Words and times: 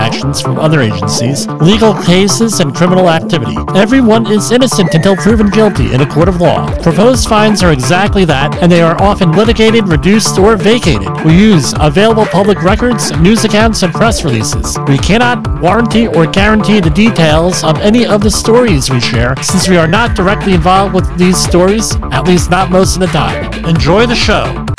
actions 0.00 0.40
from 0.40 0.58
other 0.58 0.80
agencies, 0.80 1.46
legal 1.70 1.94
cases, 2.02 2.60
and 2.60 2.74
criminal 2.74 3.10
activity. 3.10 3.56
Everyone 3.74 4.26
is 4.26 4.50
innocent 4.50 4.94
until 4.94 5.14
proven 5.14 5.50
guilty 5.50 5.92
in 5.92 6.00
a 6.00 6.06
court 6.06 6.28
of 6.28 6.40
law. 6.40 6.60
Proposed 6.82 7.28
fines 7.28 7.62
are 7.62 7.72
exactly 7.72 8.24
that, 8.24 8.56
and 8.62 8.72
they 8.72 8.80
are 8.80 9.00
often 9.02 9.32
litigated, 9.32 9.88
reduced, 9.88 10.38
or 10.38 10.56
vacated. 10.56 11.10
We 11.24 11.36
use 11.36 11.74
available 11.78 12.26
public 12.26 12.62
records, 12.62 13.12
news 13.20 13.44
accounts, 13.44 13.82
and 13.82 13.92
press 13.92 14.24
releases. 14.24 14.78
We 14.88 14.96
cannot 14.98 15.60
warranty 15.60 16.06
or 16.06 16.26
guarantee 16.26 16.80
the 16.80 16.90
details 16.90 17.62
of 17.62 17.78
any 17.80 18.06
of 18.06 18.22
the 18.22 18.30
stories 18.30 18.90
we 18.90 19.00
share, 19.00 19.34
since 19.42 19.68
we 19.68 19.76
are 19.76 19.88
not 19.88 20.16
directly 20.16 20.54
involved 20.54 20.94
with 20.94 21.06
these 21.18 21.38
stories, 21.38 21.94
at 22.10 22.24
least 22.26 22.50
not 22.50 22.70
most 22.70 22.94
of 22.94 23.00
the 23.00 23.08
time. 23.08 23.52
Enjoy 23.66 24.06
the 24.06 24.14
show. 24.14 24.69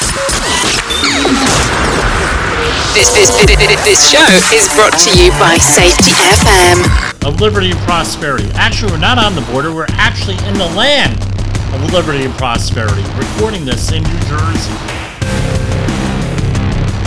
This, 2.93 3.07
this, 3.15 3.31
this, 3.87 4.11
show 4.11 4.19
is 4.51 4.67
brought 4.75 4.91
to 4.91 5.11
you 5.15 5.31
by 5.39 5.55
Safety 5.57 6.11
FM. 6.11 7.25
Of 7.25 7.39
liberty 7.39 7.71
and 7.71 7.79
prosperity. 7.87 8.49
Actually, 8.55 8.91
we're 8.91 8.99
not 8.99 9.17
on 9.17 9.33
the 9.33 9.41
border, 9.47 9.73
we're 9.73 9.87
actually 9.91 10.35
in 10.45 10.55
the 10.55 10.67
land 10.75 11.15
of 11.73 11.93
liberty 11.93 12.25
and 12.25 12.33
prosperity. 12.35 13.03
Recording 13.15 13.63
this 13.63 13.93
in 13.93 14.03
New 14.03 14.19
Jersey. 14.27 14.75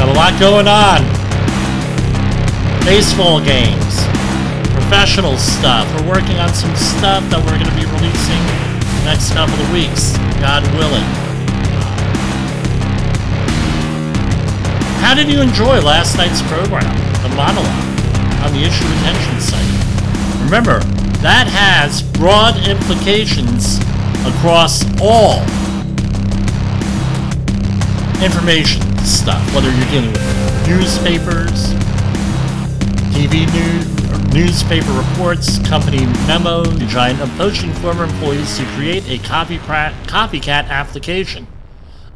Got 0.01 0.09
a 0.09 0.16
lot 0.16 0.33
going 0.41 0.69
on. 0.69 1.05
Baseball 2.89 3.45
games, 3.45 4.09
professional 4.73 5.37
stuff. 5.37 5.84
We're 6.01 6.16
working 6.16 6.39
on 6.39 6.48
some 6.55 6.75
stuff 6.77 7.28
that 7.28 7.45
we're 7.45 7.61
going 7.61 7.69
to 7.69 7.77
be 7.77 7.84
releasing 7.84 8.41
next 9.05 9.34
couple 9.34 9.61
of 9.61 9.70
weeks, 9.70 10.16
God 10.41 10.64
willing. 10.80 11.23
How 15.04 15.12
did 15.12 15.28
you 15.30 15.42
enjoy 15.42 15.82
last 15.82 16.16
night's 16.16 16.40
program, 16.40 16.82
the 17.22 17.28
monologue, 17.36 17.68
on 18.40 18.54
the 18.54 18.64
issue 18.64 18.88
retention 18.88 19.38
site? 19.38 20.42
Remember, 20.42 20.80
that 21.20 21.46
has 21.46 22.02
broad 22.02 22.56
implications 22.66 23.77
across 24.24 24.83
all 25.02 25.42
information 28.24 28.80
stuff, 29.05 29.44
whether 29.55 29.70
you're 29.70 29.91
dealing 29.91 30.11
with 30.11 30.69
newspapers, 30.69 31.74
TV 33.12 33.44
news, 33.52 34.33
newspaper 34.33 34.91
reports, 34.92 35.58
company 35.68 36.06
memos, 36.27 36.78
giant 36.91 37.20
poaching 37.36 37.74
former 37.74 38.05
employees 38.05 38.56
to 38.56 38.64
create 38.72 39.06
a 39.06 39.18
copycat 39.18 40.68
application. 40.70 41.46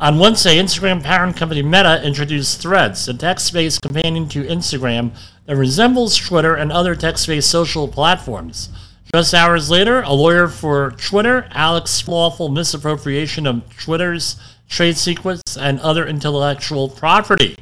On 0.00 0.20
Wednesday, 0.20 0.58
Instagram 0.58 1.02
parent 1.02 1.36
company 1.36 1.60
Meta 1.60 2.00
introduced 2.06 2.60
Threads, 2.60 3.08
a 3.08 3.14
text-based 3.14 3.82
companion 3.82 4.28
to 4.28 4.44
Instagram 4.44 5.10
that 5.46 5.56
resembles 5.56 6.16
Twitter 6.16 6.54
and 6.54 6.70
other 6.70 6.94
text-based 6.94 7.50
social 7.50 7.88
platforms. 7.88 8.68
Just 9.12 9.34
hours 9.34 9.70
later, 9.70 10.02
a 10.02 10.12
lawyer 10.12 10.46
for 10.46 10.92
Twitter, 10.92 11.48
Alex 11.50 12.06
lawful 12.06 12.48
misappropriation 12.48 13.44
of 13.44 13.76
Twitter's 13.76 14.36
trade 14.68 14.96
secrets 14.96 15.56
and 15.56 15.80
other 15.80 16.06
intellectual 16.06 16.88
property. 16.88 17.56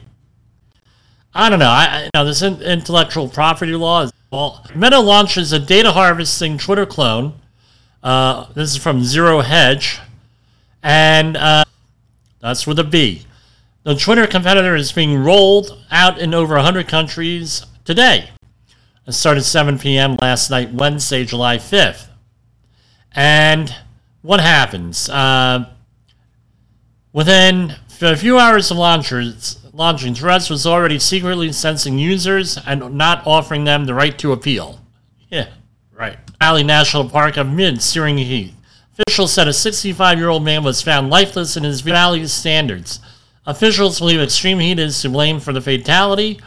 I 1.33 1.49
don't 1.49 1.59
know. 1.59 1.71
I, 1.71 2.11
this 2.13 2.43
in, 2.43 2.61
intellectual 2.61 3.29
property 3.29 3.75
law 3.77 4.03
is 4.03 4.13
well. 4.31 4.63
Meta 4.75 5.01
launches 5.01 5.55
a 5.55 5.59
data 5.59 5.93
harvesting 5.93 6.59
Twitter 6.59 6.85
clone. 6.85 7.33
Uh, 8.03 8.53
this 8.53 8.73
is 8.73 8.77
from 8.77 9.03
Zero 9.05 9.41
Hedge, 9.41 10.01
and 10.83 11.39
uh, 11.39 11.65
that's 12.47 12.65
with 12.65 12.79
a 12.79 12.85
B. 12.85 13.23
The 13.83 13.97
Twitter 13.97 14.25
competitor 14.25 14.77
is 14.77 14.93
being 14.93 15.19
rolled 15.19 15.77
out 15.91 16.19
in 16.19 16.33
over 16.33 16.55
100 16.55 16.87
countries 16.87 17.67
today. 17.85 18.31
It 19.05 19.13
started 19.13 19.43
7 19.43 19.81
p.m. 19.81 20.17
last 20.21 20.49
night, 20.49 20.73
Wednesday, 20.73 21.25
July 21.25 21.57
5th. 21.57 22.07
And 23.13 23.75
what 24.23 24.39
happens? 24.39 25.09
Uh, 25.09 25.71
within 27.13 27.75
a 28.01 28.17
few 28.17 28.39
hours 28.39 28.71
of 28.71 28.77
launchers, 28.77 29.59
launching, 29.73 30.15
Threads 30.15 30.49
was 30.49 30.69
already 30.69 31.01
secretly 31.01 31.51
censoring 31.51 31.99
users 31.99 32.59
and 32.65 32.95
not 32.95 33.27
offering 33.27 33.65
them 33.65 33.87
the 33.87 33.95
right 33.95 34.17
to 34.19 34.31
appeal. 34.31 34.81
Yeah, 35.31 35.49
right. 35.93 36.19
Valley 36.39 36.63
National 36.63 37.09
Park 37.09 37.37
amid 37.37 37.57
Mid 37.57 37.83
Searing 37.83 38.19
Heath. 38.19 38.56
Officials 38.99 39.33
said 39.33 39.47
a 39.47 39.53
65 39.53 40.19
year 40.19 40.29
old 40.29 40.43
man 40.43 40.65
was 40.65 40.81
found 40.81 41.11
lifeless 41.11 41.57
in 41.57 41.65
his 41.65 41.83
valley 41.83 42.27
standards. 42.27 43.01
Officials 43.45 43.99
believe 43.99 44.21
extreme 44.21 44.59
heat 44.59 44.79
is 44.79 45.01
to 45.03 45.11
blame 45.11 45.39
for 45.39 45.53
the 45.53 45.61
fatality. 45.61 46.41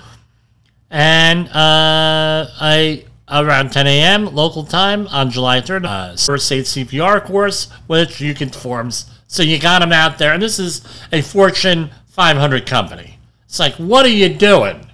And 0.90 1.48
uh, 1.50 2.48
I, 2.60 3.06
around 3.30 3.72
10 3.72 3.86
a.m. 3.86 4.26
local 4.34 4.64
time 4.64 5.08
on 5.08 5.30
July 5.30 5.62
3rd, 5.62 5.86
uh, 5.86 6.16
first 6.18 6.52
aid 6.52 6.66
CPR 6.66 7.24
course, 7.24 7.70
which 7.86 8.20
you 8.20 8.34
can 8.34 8.50
forms. 8.50 9.12
So 9.28 9.44
you 9.44 9.60
got 9.60 9.84
him 9.84 9.94
out 9.94 10.18
there. 10.18 10.34
And 10.34 10.42
this 10.42 10.58
is 10.58 10.81
a 11.12 11.22
Fortune 11.22 11.92
500 12.08 12.66
company. 12.66 13.20
It's 13.46 13.60
like, 13.60 13.76
what 13.76 14.06
are 14.06 14.10
you 14.10 14.30
doing? 14.30 14.88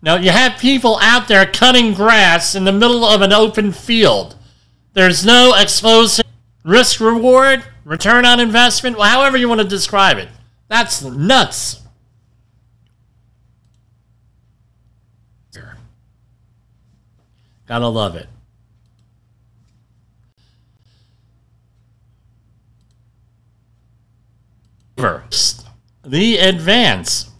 Now, 0.00 0.16
you 0.16 0.30
have 0.30 0.58
people 0.58 0.98
out 1.02 1.26
there 1.26 1.46
cutting 1.46 1.94
grass 1.94 2.54
in 2.54 2.64
the 2.64 2.72
middle 2.72 3.04
of 3.04 3.22
an 3.22 3.32
open 3.32 3.72
field. 3.72 4.36
There's 4.94 5.24
no 5.24 5.54
explosive 5.56 6.26
risk 6.64 7.00
reward, 7.00 7.64
return 7.84 8.24
on 8.24 8.40
investment, 8.40 8.98
however 9.00 9.36
you 9.36 9.48
want 9.48 9.60
to 9.60 9.66
describe 9.66 10.18
it. 10.18 10.28
That's 10.68 11.02
nuts. 11.02 11.82
Gotta 17.66 17.88
love 17.88 18.16
it. 18.16 18.28
First, 24.98 25.66
the 26.04 26.36
advance 26.36 27.30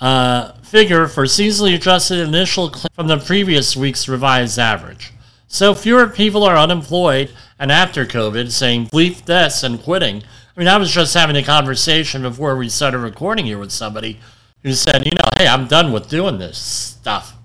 uh, 0.00 0.52
figure 0.62 1.06
for 1.08 1.24
seasonally 1.24 1.74
adjusted 1.74 2.20
initial 2.20 2.72
from 2.94 3.06
the 3.06 3.18
previous 3.18 3.76
week's 3.76 4.08
revised 4.08 4.58
average. 4.58 5.12
So 5.52 5.74
fewer 5.74 6.06
people 6.06 6.44
are 6.44 6.56
unemployed 6.56 7.30
and 7.58 7.70
after 7.70 8.06
COVID 8.06 8.50
saying 8.50 8.86
bleep 8.86 9.26
this 9.26 9.62
and 9.62 9.78
quitting. 9.78 10.22
I 10.56 10.58
mean, 10.58 10.66
I 10.66 10.78
was 10.78 10.90
just 10.90 11.12
having 11.12 11.36
a 11.36 11.42
conversation 11.42 12.22
before 12.22 12.56
we 12.56 12.70
started 12.70 13.00
recording 13.00 13.44
here 13.44 13.58
with 13.58 13.70
somebody 13.70 14.18
who 14.62 14.72
said, 14.72 15.04
you 15.04 15.10
know, 15.10 15.28
hey, 15.36 15.46
I'm 15.46 15.66
done 15.66 15.92
with 15.92 16.08
doing 16.08 16.38
this 16.38 16.56
stuff. 16.56 17.36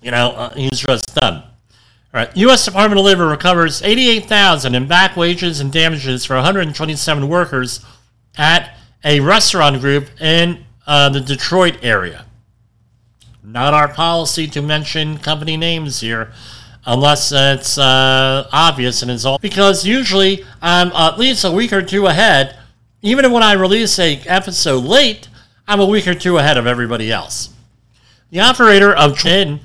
You 0.00 0.12
know, 0.12 0.30
uh, 0.36 0.54
he's 0.54 0.78
just 0.78 1.12
done. 1.16 1.42
All 1.42 1.42
right. 2.12 2.36
U.S. 2.36 2.64
Department 2.64 3.00
of 3.00 3.06
Labor 3.06 3.26
recovers 3.26 3.82
88000 3.82 4.76
in 4.76 4.86
back 4.86 5.16
wages 5.16 5.58
and 5.58 5.72
damages 5.72 6.24
for 6.24 6.36
127 6.36 7.28
workers 7.28 7.84
at 8.36 8.78
a 9.02 9.18
restaurant 9.18 9.80
group 9.80 10.08
in 10.20 10.64
uh, 10.86 11.08
the 11.08 11.20
Detroit 11.20 11.78
area. 11.82 12.24
Not 13.56 13.72
our 13.72 13.88
policy 13.88 14.46
to 14.48 14.60
mention 14.60 15.16
company 15.16 15.56
names 15.56 16.00
here 16.00 16.30
unless 16.84 17.32
it's 17.32 17.78
uh, 17.78 18.46
obvious 18.52 19.00
and 19.00 19.10
it's 19.10 19.24
all 19.24 19.38
because 19.38 19.86
usually 19.86 20.44
I'm 20.60 20.88
at 20.88 21.18
least 21.18 21.42
a 21.42 21.50
week 21.50 21.72
or 21.72 21.80
two 21.80 22.04
ahead. 22.04 22.58
Even 23.00 23.32
when 23.32 23.42
I 23.42 23.54
release 23.54 23.98
a 23.98 24.18
episode 24.26 24.84
late, 24.84 25.30
I'm 25.66 25.80
a 25.80 25.86
week 25.86 26.06
or 26.06 26.12
two 26.12 26.36
ahead 26.36 26.58
of 26.58 26.66
everybody 26.66 27.10
else. 27.10 27.48
The 28.28 28.40
operator 28.40 28.94
of 28.94 29.16
Chin 29.16 29.60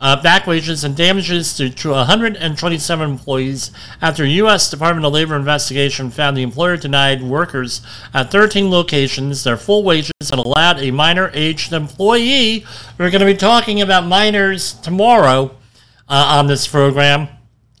uh, 0.00 0.20
back 0.22 0.46
wages 0.46 0.84
and 0.84 0.96
damages 0.96 1.56
to, 1.56 1.70
to 1.70 1.90
127 1.90 3.10
employees 3.10 3.70
after 4.02 4.26
U.S. 4.26 4.70
Department 4.70 5.06
of 5.06 5.12
Labor 5.12 5.36
investigation 5.36 6.10
found 6.10 6.36
the 6.36 6.42
employer 6.42 6.76
denied 6.76 7.22
workers 7.22 7.80
at 8.12 8.30
13 8.30 8.70
locations 8.70 9.44
their 9.44 9.56
full 9.56 9.82
wages 9.82 10.12
and 10.30 10.40
allowed 10.40 10.78
a 10.80 10.90
minor 10.90 11.30
aged 11.32 11.72
employee. 11.72 12.66
We're 12.98 13.10
going 13.10 13.20
to 13.20 13.26
be 13.26 13.36
talking 13.36 13.80
about 13.80 14.06
minors 14.06 14.74
tomorrow 14.74 15.56
uh, 16.08 16.36
on 16.38 16.46
this 16.46 16.66
program. 16.66 17.28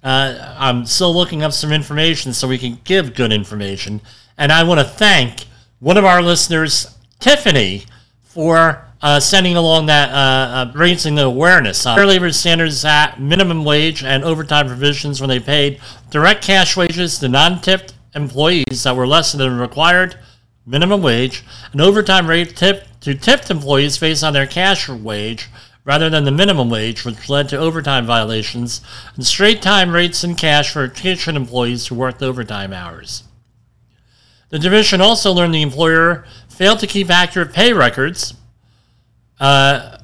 Uh, 0.02 0.54
I'm 0.58 0.86
still 0.86 1.14
looking 1.14 1.42
up 1.42 1.52
some 1.52 1.72
information 1.72 2.32
so 2.32 2.48
we 2.48 2.58
can 2.58 2.80
give 2.84 3.14
good 3.14 3.32
information. 3.32 4.00
And 4.38 4.52
I 4.52 4.62
want 4.62 4.80
to 4.80 4.86
thank 4.86 5.46
one 5.80 5.96
of 5.96 6.04
our 6.04 6.22
listeners, 6.22 6.96
Tiffany, 7.18 7.84
for 8.22 8.85
uh, 9.02 9.20
sending 9.20 9.56
along 9.56 9.86
that, 9.86 10.10
uh, 10.10 10.14
uh, 10.14 10.72
raising 10.74 11.14
the 11.14 11.24
awareness 11.24 11.84
on 11.86 11.96
Fair 11.96 12.06
Labor 12.06 12.32
Standards 12.32 12.84
Act, 12.84 13.18
minimum 13.18 13.64
wage, 13.64 14.02
and 14.02 14.24
overtime 14.24 14.66
provisions 14.66 15.20
when 15.20 15.28
they 15.28 15.40
paid 15.40 15.80
direct 16.10 16.42
cash 16.42 16.76
wages 16.76 17.18
to 17.18 17.28
non 17.28 17.60
tipped 17.60 17.94
employees 18.14 18.82
that 18.84 18.96
were 18.96 19.06
less 19.06 19.32
than 19.32 19.58
required 19.58 20.16
minimum 20.66 21.00
wage, 21.00 21.44
an 21.72 21.80
overtime 21.80 22.26
rate 22.26 22.56
tip 22.56 22.84
to 23.00 23.14
tipped 23.14 23.50
employees 23.50 23.98
based 23.98 24.24
on 24.24 24.32
their 24.32 24.46
cash 24.46 24.88
wage 24.88 25.48
rather 25.84 26.10
than 26.10 26.24
the 26.24 26.32
minimum 26.32 26.68
wage, 26.68 27.04
which 27.04 27.28
led 27.28 27.48
to 27.48 27.56
overtime 27.56 28.04
violations, 28.04 28.80
and 29.14 29.24
straight 29.24 29.62
time 29.62 29.92
rates 29.92 30.24
in 30.24 30.34
cash 30.34 30.72
for 30.72 30.88
kitchen 30.88 31.36
employees 31.36 31.86
who 31.86 31.94
worked 31.94 32.22
overtime 32.22 32.72
hours. 32.72 33.22
The 34.48 34.58
division 34.58 35.00
also 35.00 35.32
learned 35.32 35.54
the 35.54 35.62
employer 35.62 36.24
failed 36.48 36.80
to 36.80 36.86
keep 36.88 37.08
accurate 37.08 37.52
pay 37.52 37.72
records. 37.72 38.34
Uh, 39.38 39.98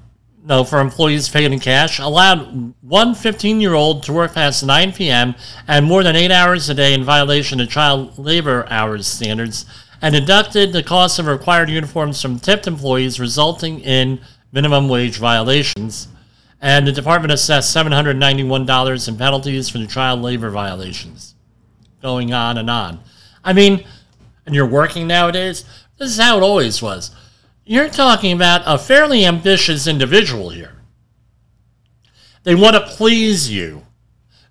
no, 0.44 0.64
for 0.64 0.80
employees 0.80 1.28
paid 1.28 1.52
in 1.52 1.60
cash, 1.60 2.00
allowed 2.00 2.74
one 2.80 3.14
15 3.14 3.60
year 3.60 3.74
old 3.74 4.02
to 4.02 4.12
work 4.12 4.34
past 4.34 4.64
9 4.64 4.92
p.m. 4.92 5.34
and 5.68 5.86
more 5.86 6.02
than 6.02 6.16
eight 6.16 6.32
hours 6.32 6.68
a 6.68 6.74
day 6.74 6.94
in 6.94 7.04
violation 7.04 7.60
of 7.60 7.70
child 7.70 8.18
labor 8.18 8.66
hours 8.68 9.06
standards, 9.06 9.66
and 10.00 10.14
deducted 10.14 10.72
the 10.72 10.82
cost 10.82 11.20
of 11.20 11.26
required 11.26 11.70
uniforms 11.70 12.20
from 12.20 12.40
tipped 12.40 12.66
employees, 12.66 13.20
resulting 13.20 13.80
in 13.80 14.20
minimum 14.50 14.88
wage 14.88 15.18
violations. 15.18 16.08
And 16.60 16.86
the 16.86 16.92
department 16.92 17.32
assessed 17.32 17.74
$791 17.74 19.08
in 19.08 19.16
penalties 19.16 19.68
for 19.68 19.78
the 19.78 19.86
child 19.86 20.22
labor 20.22 20.50
violations. 20.50 21.34
Going 22.00 22.32
on 22.32 22.58
and 22.58 22.68
on. 22.68 23.00
I 23.44 23.52
mean, 23.52 23.84
and 24.44 24.54
you're 24.54 24.66
working 24.66 25.06
nowadays, 25.06 25.64
this 25.98 26.10
is 26.10 26.18
how 26.18 26.36
it 26.36 26.42
always 26.42 26.82
was. 26.82 27.12
You're 27.64 27.88
talking 27.88 28.32
about 28.32 28.62
a 28.66 28.76
fairly 28.76 29.24
ambitious 29.24 29.86
individual 29.86 30.50
here. 30.50 30.72
They 32.42 32.56
want 32.56 32.74
to 32.74 32.82
please 32.82 33.50
you. 33.50 33.86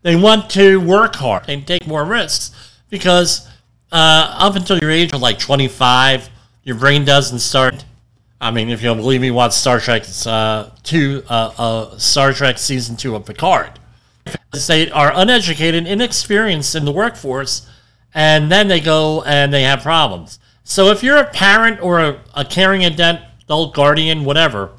They 0.01 0.15
want 0.15 0.49
to 0.51 0.79
work 0.79 1.15
hard 1.15 1.49
and 1.49 1.67
take 1.67 1.85
more 1.85 2.05
risks 2.05 2.79
because 2.89 3.47
uh, 3.91 4.35
up 4.37 4.55
until 4.55 4.79
your 4.79 4.89
age 4.89 5.13
of 5.13 5.21
like 5.21 5.39
25, 5.39 6.29
your 6.63 6.77
brain 6.77 7.03
doesn't 7.03 7.39
start. 7.39 7.83
I 8.39 8.49
mean, 8.49 8.69
if 8.69 8.81
you'll 8.81 8.95
believe 8.95 9.21
me, 9.21 9.29
watch 9.29 9.51
Star 9.51 9.79
Trek 9.79 10.03
uh, 10.25 10.69
two, 10.83 11.23
uh, 11.29 11.53
uh, 11.57 11.97
Star 11.97 12.31
Trek 12.31 12.57
season 12.57 12.95
two 12.95 13.15
of 13.15 13.25
Picard. 13.25 13.77
They 14.67 14.89
are 14.89 15.11
uneducated, 15.13 15.85
inexperienced 15.85 16.75
in 16.75 16.85
the 16.85 16.91
workforce, 16.91 17.69
and 18.13 18.51
then 18.51 18.69
they 18.69 18.79
go 18.79 19.21
and 19.23 19.53
they 19.53 19.63
have 19.63 19.81
problems. 19.81 20.39
So 20.71 20.89
if 20.89 21.03
you're 21.03 21.17
a 21.17 21.25
parent 21.25 21.81
or 21.81 21.99
a, 21.99 22.21
a 22.33 22.45
caring 22.45 22.85
adult 22.85 23.73
guardian, 23.73 24.23
whatever, 24.23 24.71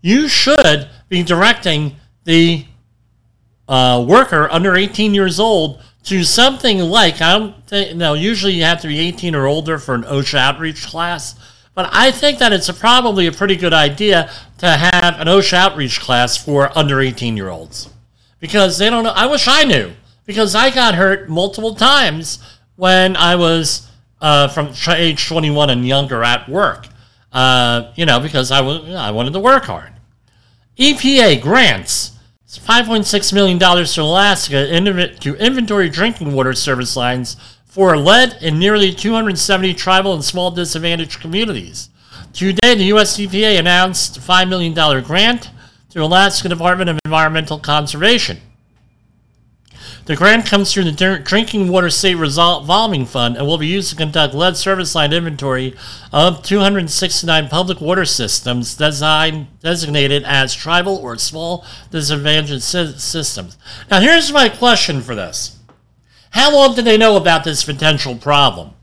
you 0.00 0.26
should 0.26 0.88
be 1.08 1.22
directing 1.22 1.94
the 2.24 2.66
uh, 3.68 4.04
worker 4.08 4.48
under 4.50 4.74
18 4.74 5.14
years 5.14 5.38
old 5.38 5.80
to 6.02 6.24
something 6.24 6.80
like 6.80 7.20
I 7.22 7.38
don't 7.38 7.64
think. 7.64 7.96
Usually 8.20 8.54
you 8.54 8.64
have 8.64 8.80
to 8.80 8.88
be 8.88 8.98
18 8.98 9.36
or 9.36 9.46
older 9.46 9.78
for 9.78 9.94
an 9.94 10.02
OSHA 10.02 10.36
outreach 10.36 10.84
class, 10.88 11.36
but 11.74 11.90
I 11.92 12.10
think 12.10 12.40
that 12.40 12.52
it's 12.52 12.68
a, 12.68 12.74
probably 12.74 13.28
a 13.28 13.32
pretty 13.32 13.54
good 13.54 13.72
idea 13.72 14.28
to 14.58 14.66
have 14.66 15.20
an 15.20 15.28
OSHA 15.28 15.54
outreach 15.54 16.00
class 16.00 16.36
for 16.36 16.76
under 16.76 17.00
18 17.00 17.36
year 17.36 17.50
olds 17.50 17.88
because 18.40 18.78
they 18.78 18.90
don't 18.90 19.04
know. 19.04 19.12
I 19.14 19.26
wish 19.26 19.46
I 19.46 19.62
knew 19.62 19.92
because 20.24 20.56
I 20.56 20.70
got 20.70 20.96
hurt 20.96 21.28
multiple 21.28 21.76
times 21.76 22.40
when 22.74 23.14
I 23.14 23.36
was 23.36 23.86
uh, 24.26 24.48
from 24.48 24.72
age 24.88 25.28
21 25.28 25.70
and 25.70 25.86
younger 25.86 26.24
at 26.24 26.48
work. 26.48 26.88
Uh, 27.32 27.92
you 27.94 28.04
know, 28.04 28.18
because 28.18 28.50
I 28.50 28.60
was 28.60 28.92
I 28.92 29.12
wanted 29.12 29.32
to 29.34 29.40
work 29.40 29.64
hard. 29.64 29.92
EPA 30.78 31.40
grants 31.40 32.12
$5.6 32.48 33.32
million 33.32 33.58
to 33.58 34.02
Alaska 34.02 34.66
to 35.20 35.36
inventory 35.36 35.88
drinking 35.88 36.32
water 36.32 36.54
service 36.54 36.96
lines 36.96 37.36
for 37.66 37.96
lead 37.96 38.38
in 38.40 38.58
nearly 38.58 38.92
270 38.92 39.74
tribal 39.74 40.14
and 40.14 40.24
small 40.24 40.50
disadvantaged 40.50 41.20
communities. 41.20 41.90
Today, 42.32 42.74
the 42.74 42.84
U.S. 42.84 43.18
EPA 43.18 43.58
announced 43.58 44.16
a 44.16 44.20
$5 44.20 44.48
million 44.48 44.74
grant 45.04 45.50
to 45.90 46.02
Alaska 46.02 46.48
Department 46.48 46.90
of 46.90 46.98
Environmental 47.04 47.58
Conservation. 47.58 48.38
The 50.06 50.14
grant 50.14 50.46
comes 50.46 50.72
through 50.72 50.84
the 50.84 51.20
Drinking 51.24 51.66
Water 51.66 51.90
State 51.90 52.14
Revolving 52.14 53.06
Fund 53.06 53.36
and 53.36 53.44
will 53.44 53.58
be 53.58 53.66
used 53.66 53.90
to 53.90 53.96
conduct 53.96 54.34
lead 54.34 54.56
service 54.56 54.94
line 54.94 55.12
inventory 55.12 55.74
of 56.12 56.44
269 56.44 57.48
public 57.48 57.80
water 57.80 58.04
systems 58.04 58.76
designed, 58.76 59.48
designated 59.58 60.22
as 60.22 60.54
tribal 60.54 60.96
or 60.96 61.18
small 61.18 61.66
disadvantaged 61.90 62.62
systems. 62.62 63.58
Now, 63.90 63.98
here's 63.98 64.32
my 64.32 64.48
question 64.48 65.00
for 65.00 65.16
this 65.16 65.58
How 66.30 66.54
long 66.54 66.76
do 66.76 66.82
they 66.82 66.96
know 66.96 67.16
about 67.16 67.42
this 67.42 67.64
potential 67.64 68.14
problem? 68.14 68.74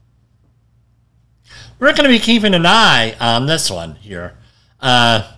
We're 1.79 1.93
going 1.93 2.03
to 2.03 2.09
be 2.09 2.19
keeping 2.19 2.53
an 2.53 2.65
eye 2.65 3.15
on 3.21 3.45
this 3.45 3.71
one 3.71 3.95
here. 3.95 4.35
Uh, 4.81 5.31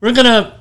we're 0.00 0.12
going 0.12 0.26
to 0.26 0.58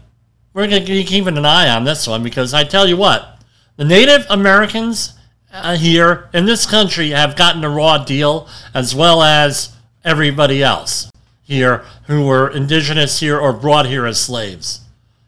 we're 0.53 0.67
going 0.67 0.85
to 0.85 0.91
be 0.91 1.03
keeping 1.03 1.35
an 1.35 1.45
eye 1.45 1.69
on 1.69 1.83
this 1.83 2.05
one 2.05 2.21
because 2.21 2.53
I 2.53 2.63
tell 2.63 2.87
you 2.87 2.97
what, 2.97 3.36
the 3.77 3.85
Native 3.85 4.25
Americans 4.29 5.13
uh, 5.53 5.77
here 5.77 6.29
in 6.33 6.45
this 6.45 6.65
country 6.65 7.11
have 7.11 7.35
gotten 7.35 7.63
a 7.63 7.69
raw 7.69 8.03
deal, 8.03 8.47
as 8.73 8.93
well 8.93 9.23
as 9.23 9.75
everybody 10.03 10.61
else 10.61 11.11
here 11.43 11.85
who 12.07 12.25
were 12.25 12.49
indigenous 12.49 13.19
here 13.19 13.39
or 13.39 13.53
brought 13.53 13.85
here 13.85 14.05
as 14.05 14.19
slaves. 14.19 14.81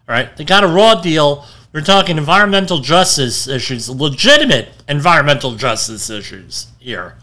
All 0.07 0.13
right, 0.13 0.35
they 0.35 0.43
got 0.43 0.63
a 0.63 0.67
raw 0.67 0.99
deal. 0.99 1.45
We're 1.71 1.81
talking 1.81 2.17
environmental 2.17 2.79
justice 2.79 3.47
issues, 3.47 3.89
legitimate 3.89 4.69
environmental 4.87 5.55
justice 5.55 6.09
issues 6.09 6.67
here, 6.79 7.15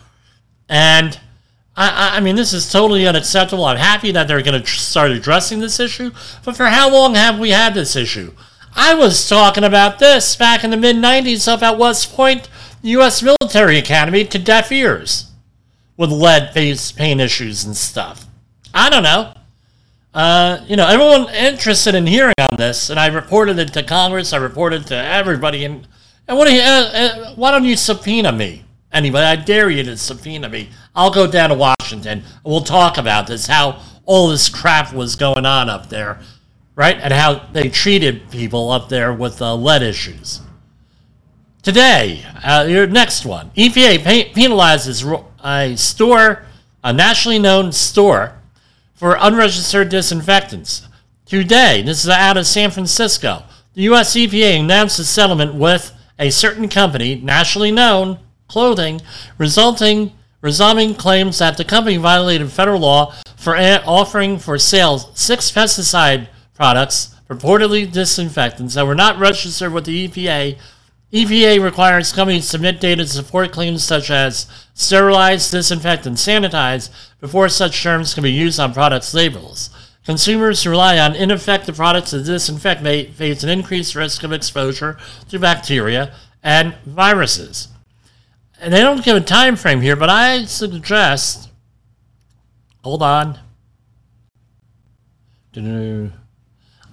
and 0.68 1.18
I, 1.76 2.16
I 2.16 2.20
mean, 2.20 2.36
this 2.36 2.52
is 2.52 2.70
totally 2.70 3.06
unacceptable. 3.06 3.64
I'm 3.64 3.76
happy 3.76 4.12
that 4.12 4.28
they're 4.28 4.42
going 4.42 4.62
to 4.62 4.66
start 4.66 5.10
addressing 5.10 5.58
this 5.58 5.78
issue, 5.78 6.10
but 6.44 6.56
for 6.56 6.66
how 6.66 6.90
long 6.90 7.16
have 7.16 7.38
we 7.38 7.50
had 7.50 7.74
this 7.74 7.96
issue? 7.96 8.32
I 8.78 8.92
was 8.92 9.26
talking 9.26 9.64
about 9.64 9.98
this 9.98 10.36
back 10.36 10.62
in 10.62 10.68
the 10.68 10.76
mid 10.76 10.96
90s 10.96 11.48
up 11.48 11.62
at 11.62 11.78
West 11.78 12.14
Point 12.14 12.50
U.S. 12.82 13.22
Military 13.22 13.78
Academy 13.78 14.24
to 14.26 14.38
deaf 14.38 14.70
ears 14.70 15.32
with 15.96 16.12
lead 16.12 16.50
based 16.54 16.94
pain 16.94 17.18
issues 17.18 17.64
and 17.64 17.74
stuff. 17.74 18.26
I 18.74 18.90
don't 18.90 19.02
know. 19.02 19.32
Uh, 20.12 20.62
you 20.66 20.76
know, 20.76 20.86
everyone 20.86 21.34
interested 21.34 21.94
in 21.94 22.06
hearing 22.06 22.34
on 22.38 22.58
this, 22.58 22.90
and 22.90 23.00
I 23.00 23.06
reported 23.06 23.58
it 23.58 23.72
to 23.72 23.82
Congress. 23.82 24.34
I 24.34 24.36
reported 24.36 24.86
to 24.88 24.94
everybody, 24.94 25.64
and 25.64 25.88
and 26.28 26.36
what? 26.36 26.52
You, 26.52 26.60
uh, 26.60 26.90
uh, 26.92 27.34
why 27.34 27.52
don't 27.52 27.64
you 27.64 27.76
subpoena 27.76 28.30
me? 28.30 28.64
Anybody, 28.92 29.24
I 29.24 29.36
dare 29.36 29.70
you 29.70 29.84
to 29.84 29.96
subpoena 29.96 30.50
me. 30.50 30.68
I'll 30.94 31.10
go 31.10 31.30
down 31.30 31.48
to 31.48 31.54
Washington, 31.54 32.24
we'll 32.44 32.62
talk 32.62 32.98
about 32.98 33.26
this. 33.26 33.46
How 33.46 33.80
all 34.04 34.28
this 34.28 34.48
crap 34.48 34.92
was 34.92 35.16
going 35.16 35.46
on 35.46 35.68
up 35.68 35.88
there 35.88 36.20
right? 36.76 36.96
And 37.00 37.12
how 37.12 37.46
they 37.52 37.68
treated 37.68 38.30
people 38.30 38.70
up 38.70 38.88
there 38.88 39.12
with 39.12 39.42
uh, 39.42 39.56
lead 39.56 39.82
issues. 39.82 40.42
Today, 41.62 42.24
uh, 42.44 42.64
your 42.68 42.86
next 42.86 43.26
one 43.26 43.50
EPA 43.56 44.32
penalizes 44.32 45.24
a 45.42 45.76
store, 45.76 46.44
a 46.84 46.92
nationally 46.92 47.40
known 47.40 47.72
store, 47.72 48.38
for 48.94 49.16
unregistered 49.18 49.88
disinfectants. 49.88 50.86
Today, 51.24 51.82
this 51.82 52.04
is 52.04 52.08
out 52.08 52.36
of 52.36 52.46
San 52.46 52.70
Francisco, 52.70 53.42
the 53.76 53.82
U.S. 53.82 54.14
EPA 54.14 54.60
announced 54.60 54.98
a 54.98 55.04
settlement 55.04 55.54
with 55.54 55.92
a 56.18 56.30
certain 56.30 56.66
company, 56.66 57.16
nationally 57.16 57.70
known 57.70 58.18
clothing, 58.48 59.02
resulting 59.36 60.12
resolving 60.40 60.94
claims 60.94 61.40
that 61.40 61.56
the 61.56 61.64
company 61.64 61.96
violated 61.96 62.50
federal 62.50 62.80
law 62.80 63.12
for 63.36 63.56
offering 63.56 64.38
for 64.38 64.58
sale 64.58 64.98
six 64.98 65.50
pesticide 65.50 66.28
products, 66.56 67.14
purportedly 67.28 67.90
disinfectants, 67.90 68.74
that 68.74 68.86
were 68.86 68.94
not 68.94 69.18
registered 69.18 69.72
with 69.72 69.84
the 69.84 70.08
EPA. 70.08 70.58
EPA 71.12 71.62
requires 71.62 72.12
companies 72.12 72.44
to 72.44 72.50
submit 72.50 72.80
data 72.80 73.04
to 73.04 73.08
support 73.08 73.52
claims 73.52 73.84
such 73.84 74.10
as 74.10 74.46
sterilize, 74.74 75.50
disinfect, 75.50 76.06
and 76.06 76.16
sanitize 76.16 76.90
before 77.20 77.48
such 77.48 77.82
terms 77.82 78.14
can 78.14 78.22
be 78.22 78.32
used 78.32 78.58
on 78.58 78.72
products' 78.72 79.14
labels. 79.14 79.70
Consumers 80.04 80.62
who 80.62 80.70
rely 80.70 80.98
on 80.98 81.16
ineffective 81.16 81.76
products 81.76 82.10
to 82.10 82.22
disinfect 82.22 82.80
may 82.80 83.06
face 83.06 83.42
an 83.42 83.48
increased 83.48 83.94
risk 83.94 84.22
of 84.22 84.32
exposure 84.32 84.98
to 85.28 85.38
bacteria 85.38 86.14
and 86.42 86.74
viruses. 86.86 87.68
And 88.60 88.72
they 88.72 88.80
don't 88.80 89.04
give 89.04 89.16
a 89.16 89.20
time 89.20 89.56
frame 89.56 89.80
here, 89.80 89.96
but 89.96 90.08
I 90.08 90.44
suggest. 90.44 91.50
Hold 92.82 93.02
on. 93.02 93.38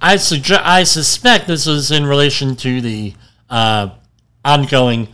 I 0.04 0.18
suggest 0.18 0.62
I 0.66 0.84
suspect 0.84 1.48
this 1.48 1.66
was 1.66 1.90
in 1.90 2.06
relation 2.06 2.58
to 2.58 2.82
the 2.82 3.14
uh, 3.50 3.92
ongoing 4.44 5.08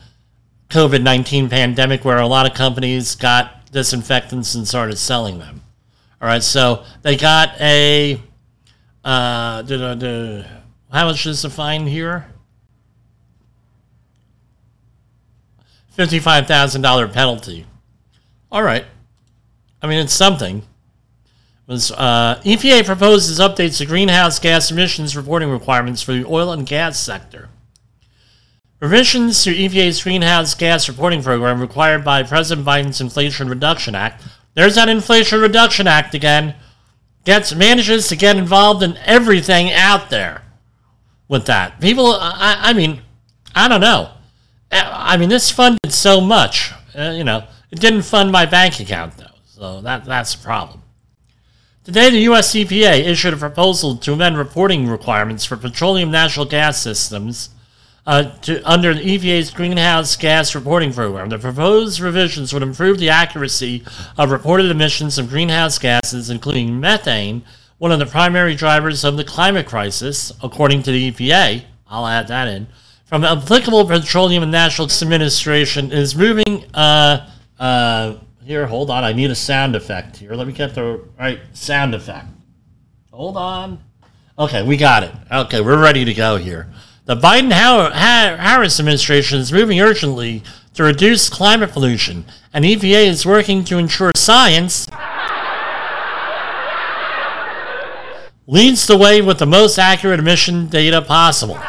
COVID 0.69 1.03
nineteen 1.03 1.47
pandemic, 1.47 2.03
where 2.03 2.17
a 2.17 2.25
lot 2.25 2.49
of 2.49 2.55
companies 2.55 3.13
got 3.13 3.71
disinfectants 3.71 4.55
and 4.55 4.67
started 4.67 4.97
selling 4.97 5.37
them. 5.37 5.61
All 6.19 6.27
right, 6.27 6.41
so 6.41 6.85
they 7.03 7.15
got 7.15 7.61
a 7.61 8.19
uh, 9.05 9.61
how 10.91 11.05
much 11.05 11.25
is 11.27 11.43
the 11.43 11.51
fine 11.51 11.85
here? 11.85 12.25
Fifty-five 15.91 16.47
thousand 16.47 16.81
dollar 16.81 17.07
penalty. 17.07 17.67
All 18.51 18.63
right, 18.63 18.85
I 19.83 19.87
mean 19.87 19.99
it's 19.99 20.13
something 20.13 20.63
was 21.69 21.91
uh, 21.91 22.41
EPA 22.43 22.83
proposes 22.83 23.39
updates 23.39 23.77
to 23.77 23.85
greenhouse 23.85 24.39
gas 24.39 24.71
emissions 24.71 25.15
reporting 25.15 25.51
requirements 25.51 26.01
for 26.01 26.13
the 26.13 26.25
oil 26.25 26.51
and 26.51 26.65
gas 26.65 26.99
sector. 26.99 27.47
Revisions 28.79 29.43
to 29.43 29.53
EPA's 29.53 30.01
greenhouse 30.01 30.55
gas 30.55 30.89
reporting 30.89 31.21
program 31.21 31.61
required 31.61 32.03
by 32.03 32.23
President 32.23 32.65
Biden's 32.65 32.99
Inflation 32.99 33.47
Reduction 33.47 33.93
Act. 33.93 34.23
There's 34.55 34.75
that 34.75 34.89
Inflation 34.89 35.39
Reduction 35.41 35.85
Act 35.85 36.15
again. 36.15 36.55
Gets 37.23 37.53
manages 37.53 38.07
to 38.07 38.15
get 38.15 38.37
involved 38.37 38.81
in 38.81 38.97
everything 39.05 39.71
out 39.71 40.09
there 40.09 40.41
with 41.27 41.45
that. 41.45 41.79
People, 41.79 42.13
I, 42.13 42.57
I 42.59 42.73
mean, 42.73 43.01
I 43.53 43.67
don't 43.67 43.81
know. 43.81 44.09
I 44.71 45.17
mean, 45.17 45.29
this 45.29 45.51
funded 45.51 45.91
so 45.91 46.19
much. 46.19 46.71
Uh, 46.97 47.13
you 47.15 47.23
know, 47.23 47.43
it 47.69 47.79
didn't 47.79 48.03
fund 48.03 48.31
my 48.31 48.47
bank 48.47 48.79
account 48.79 49.17
though, 49.17 49.25
so 49.45 49.81
that 49.81 50.05
that's 50.05 50.33
a 50.33 50.39
problem. 50.39 50.81
Today, 51.85 52.09
the 52.09 52.19
U.S. 52.21 52.53
EPA 52.53 53.05
issued 53.05 53.33
a 53.33 53.37
proposal 53.37 53.95
to 53.95 54.11
amend 54.11 54.37
reporting 54.37 54.87
requirements 54.87 55.45
for 55.45 55.55
petroleum 55.55 56.11
natural 56.11 56.45
gas 56.45 56.77
systems 56.81 57.51
uh, 58.05 58.23
to, 58.41 58.61
under 58.69 58.93
the 58.93 58.99
EPA's 58.99 59.49
greenhouse 59.49 60.17
gas 60.17 60.53
reporting 60.53 60.91
program. 60.91 61.29
The 61.29 61.39
proposed 61.39 62.01
revisions 62.01 62.51
would 62.51 62.63
improve 62.63 62.99
the 62.99 63.09
accuracy 63.09 63.85
of 64.17 64.29
reported 64.29 64.69
emissions 64.69 65.17
of 65.17 65.29
greenhouse 65.29 65.79
gases, 65.79 66.29
including 66.29 66.81
methane, 66.81 67.43
one 67.77 67.93
of 67.93 67.99
the 67.99 68.05
primary 68.05 68.55
drivers 68.55 69.05
of 69.05 69.15
the 69.15 69.23
climate 69.23 69.65
crisis, 69.65 70.33
according 70.43 70.83
to 70.83 70.91
the 70.91 71.11
EPA. 71.11 71.63
I'll 71.87 72.07
add 72.07 72.27
that 72.27 72.49
in. 72.49 72.67
From 73.05 73.21
the 73.21 73.31
applicable 73.31 73.85
Petroleum 73.85 74.43
and 74.43 74.51
Natural 74.51 74.87
Gas 74.87 75.01
Administration 75.01 75.93
is 75.93 76.13
moving. 76.13 76.65
Uh, 76.73 77.29
uh, 77.57 78.15
here, 78.49 78.65
hold 78.65 78.89
on. 78.89 79.03
I 79.03 79.13
need 79.13 79.29
a 79.29 79.35
sound 79.35 79.75
effect 79.75 80.17
here. 80.17 80.33
Let 80.33 80.47
me 80.47 80.53
get 80.53 80.73
the 80.73 81.03
right 81.19 81.39
sound 81.53 81.93
effect. 81.93 82.25
Hold 83.11 83.37
on. 83.37 83.83
Okay, 84.39 84.63
we 84.63 84.75
got 84.75 85.03
it. 85.03 85.11
Okay, 85.31 85.61
we're 85.61 85.79
ready 85.79 86.03
to 86.03 86.15
go 86.15 86.37
here. 86.37 86.67
The 87.05 87.15
Biden 87.15 87.51
Harris 87.51 88.79
administration 88.79 89.37
is 89.37 89.53
moving 89.53 89.79
urgently 89.79 90.41
to 90.73 90.83
reduce 90.83 91.29
climate 91.29 91.69
pollution, 91.69 92.25
and 92.51 92.65
EPA 92.65 93.05
is 93.05 93.23
working 93.23 93.63
to 93.65 93.77
ensure 93.77 94.13
science 94.15 94.89
leads 98.47 98.87
the 98.87 98.97
way 98.97 99.21
with 99.21 99.37
the 99.37 99.45
most 99.45 99.77
accurate 99.77 100.19
emission 100.19 100.65
data 100.69 101.03
possible 101.03 101.59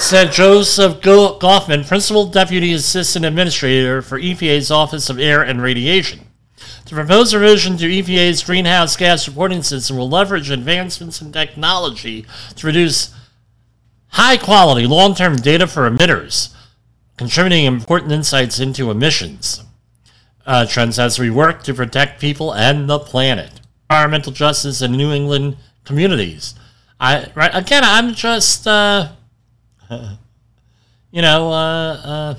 said 0.00 0.32
Joseph 0.32 1.00
Goffman, 1.00 1.86
Principal 1.86 2.26
Deputy 2.26 2.72
Assistant 2.72 3.24
Administrator 3.24 4.00
for 4.00 4.18
EPA's 4.18 4.70
Office 4.70 5.10
of 5.10 5.18
Air 5.18 5.42
and 5.42 5.62
Radiation. 5.62 6.20
The 6.86 6.94
proposed 6.94 7.34
revision 7.34 7.76
to 7.76 7.86
EPA's 7.86 8.42
greenhouse 8.42 8.96
gas 8.96 9.28
reporting 9.28 9.62
system 9.62 9.98
will 9.98 10.08
leverage 10.08 10.50
advancements 10.50 11.20
in 11.20 11.32
technology 11.32 12.24
to 12.56 12.66
reduce 12.66 13.14
high 14.08 14.38
quality 14.38 14.86
long 14.86 15.14
term 15.14 15.36
data 15.36 15.66
for 15.66 15.88
emitters, 15.88 16.54
contributing 17.18 17.66
important 17.66 18.10
insights 18.10 18.58
into 18.58 18.90
emissions 18.90 19.62
uh, 20.46 20.66
trends 20.66 20.98
as 20.98 21.18
we 21.18 21.28
work 21.28 21.62
to 21.62 21.74
protect 21.74 22.20
people 22.20 22.52
and 22.54 22.88
the 22.88 22.98
planet. 22.98 23.60
Environmental 23.90 24.32
justice 24.32 24.80
in 24.80 24.92
New 24.92 25.12
England 25.12 25.58
communities. 25.84 26.54
I 26.98 27.30
right 27.34 27.54
again. 27.54 27.84
I'm 27.84 28.14
just 28.14 28.66
uh, 28.66 29.10
you 31.10 31.22
know, 31.22 31.50
uh, 31.50 31.92
uh, 31.94 32.34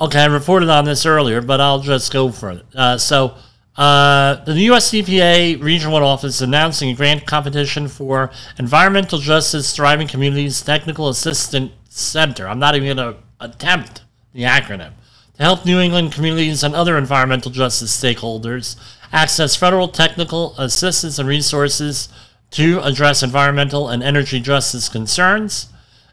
okay, 0.00 0.20
I 0.20 0.26
reported 0.26 0.68
on 0.68 0.84
this 0.84 1.04
earlier, 1.04 1.40
but 1.40 1.60
I'll 1.60 1.80
just 1.80 2.12
go 2.12 2.30
for 2.30 2.50
it. 2.50 2.64
Uh, 2.74 2.98
so, 2.98 3.34
uh, 3.76 4.42
the 4.44 4.60
U.S. 4.62 4.90
EPA 4.90 5.62
Region 5.62 5.92
1 5.92 6.02
office 6.02 6.40
announcing 6.40 6.90
a 6.90 6.94
grant 6.94 7.26
competition 7.26 7.86
for 7.86 8.30
Environmental 8.58 9.18
Justice 9.18 9.74
Thriving 9.74 10.08
Communities 10.08 10.60
Technical 10.62 11.08
Assistance 11.08 11.72
Center. 11.88 12.48
I'm 12.48 12.58
not 12.58 12.74
even 12.74 12.96
going 12.96 13.14
to 13.14 13.20
attempt 13.40 14.02
the 14.32 14.42
acronym. 14.42 14.92
To 15.34 15.42
help 15.44 15.64
New 15.64 15.78
England 15.78 16.12
communities 16.12 16.64
and 16.64 16.74
other 16.74 16.98
environmental 16.98 17.52
justice 17.52 17.96
stakeholders 17.96 18.76
access 19.12 19.54
federal 19.54 19.86
technical 19.86 20.54
assistance 20.58 21.20
and 21.20 21.28
resources 21.28 22.08
to 22.52 22.80
address 22.80 23.22
environmental 23.22 23.88
and 23.88 24.02
energy 24.02 24.40
justice 24.40 24.88
concerns. 24.88 25.68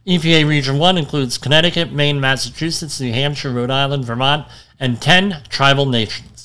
EPA 0.08 0.48
Region 0.48 0.78
1 0.78 0.98
includes 0.98 1.38
Connecticut, 1.38 1.92
Maine, 1.92 2.20
Massachusetts, 2.20 3.02
New 3.02 3.12
Hampshire, 3.12 3.52
Rhode 3.52 3.72
Island, 3.72 4.06
Vermont, 4.06 4.46
and 4.80 5.02
10 5.02 5.44
tribal 5.50 5.86
nations. 5.86 6.36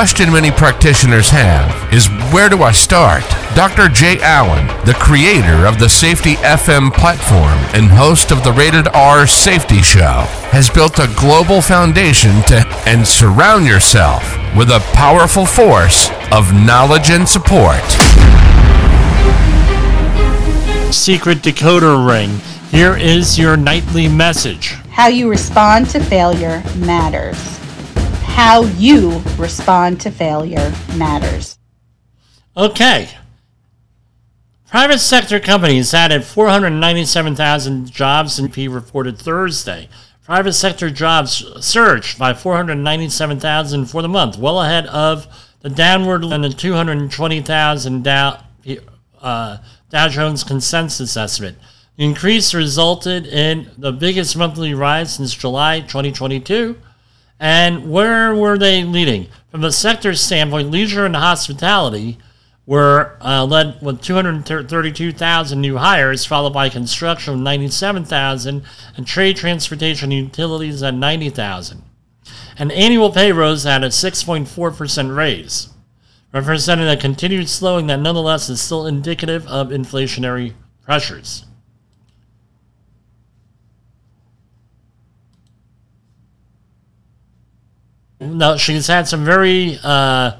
question 0.00 0.32
many 0.32 0.50
practitioners 0.50 1.30
have 1.30 1.92
is 1.92 2.06
where 2.32 2.48
do 2.48 2.62
I 2.62 2.72
start? 2.72 3.24
Dr. 3.54 3.88
Jay 3.88 4.18
Allen, 4.20 4.66
the 4.86 4.94
creator 4.94 5.66
of 5.66 5.78
the 5.78 5.88
Safety 5.88 6.34
FM 6.36 6.92
platform 6.92 7.58
and 7.74 7.90
host 7.90 8.30
of 8.30 8.44
the 8.44 8.52
Rated 8.52 8.88
R 8.88 9.26
Safety 9.26 9.82
Show, 9.82 10.24
has 10.52 10.70
built 10.70 10.98
a 10.98 11.12
global 11.16 11.60
foundation 11.60 12.42
to 12.44 12.64
and 12.86 13.06
surround 13.06 13.66
yourself 13.66 14.22
with 14.56 14.70
a 14.70 14.80
powerful 14.94 15.44
force 15.44 16.10
of 16.32 16.54
knowledge 16.54 17.10
and 17.10 17.28
support. 17.28 17.82
Secret 20.92 21.38
decoder 21.38 22.08
ring. 22.08 22.30
Here 22.70 22.96
is 22.96 23.38
your 23.38 23.56
nightly 23.56 24.08
message. 24.08 24.74
How 24.90 25.08
you 25.08 25.28
respond 25.28 25.90
to 25.90 26.00
failure 26.00 26.62
matters 26.76 27.60
how 28.40 28.62
you 28.78 29.22
respond 29.36 30.00
to 30.00 30.10
failure 30.10 30.72
matters. 30.96 31.58
Okay. 32.56 33.10
Private 34.70 35.00
sector 35.00 35.40
companies 35.40 35.92
added 35.92 36.22
497,000 36.22 37.90
jobs 37.90 38.38
in 38.38 38.50
P 38.50 38.68
reported 38.68 39.18
Thursday. 39.18 39.88
Private 40.22 40.52
sector 40.52 40.90
jobs 40.90 41.44
surged 41.58 42.20
by 42.20 42.34
497,000 42.34 43.86
for 43.86 44.00
the 44.00 44.08
month, 44.08 44.38
well 44.38 44.62
ahead 44.62 44.86
of 44.86 45.26
the 45.62 45.70
downward 45.70 46.22
and 46.22 46.44
the 46.44 46.50
220,000 46.50 48.04
Dow, 48.04 48.44
uh, 49.20 49.58
Dow 49.90 50.08
Jones 50.08 50.44
consensus 50.44 51.16
estimate. 51.16 51.56
The 51.96 52.04
increase 52.04 52.54
resulted 52.54 53.26
in 53.26 53.72
the 53.76 53.90
biggest 53.90 54.36
monthly 54.36 54.72
rise 54.72 55.16
since 55.16 55.34
July 55.34 55.80
2022 55.80 56.78
and 57.40 57.90
where 57.90 58.36
were 58.36 58.56
they 58.56 58.84
leading? 58.84 59.26
From 59.50 59.64
a 59.64 59.72
sector 59.72 60.14
standpoint, 60.14 60.70
leisure 60.70 61.06
and 61.06 61.16
hospitality 61.16 62.18
were 62.70 63.16
uh, 63.20 63.44
led 63.44 63.82
with 63.82 64.00
232,000 64.00 65.60
new 65.60 65.76
hires, 65.76 66.24
followed 66.24 66.52
by 66.52 66.68
construction 66.68 67.34
with 67.34 67.42
97,000 67.42 68.62
and 68.96 69.06
trade, 69.08 69.36
transportation, 69.36 70.12
utilities 70.12 70.80
at 70.80 70.94
90,000. 70.94 71.82
An 72.58 72.70
annual 72.70 73.10
pay 73.10 73.32
rose 73.32 73.66
at 73.66 73.82
a 73.82 73.88
6.4% 73.88 75.16
raise, 75.16 75.70
representing 76.32 76.86
a 76.86 76.96
continued 76.96 77.48
slowing 77.48 77.88
that 77.88 77.98
nonetheless 77.98 78.48
is 78.48 78.60
still 78.60 78.86
indicative 78.86 79.48
of 79.48 79.70
inflationary 79.70 80.54
pressures. 80.84 81.46
No, 88.20 88.56
she's 88.56 88.86
had 88.86 89.08
some 89.08 89.24
very 89.24 89.76
uh, 89.82 90.34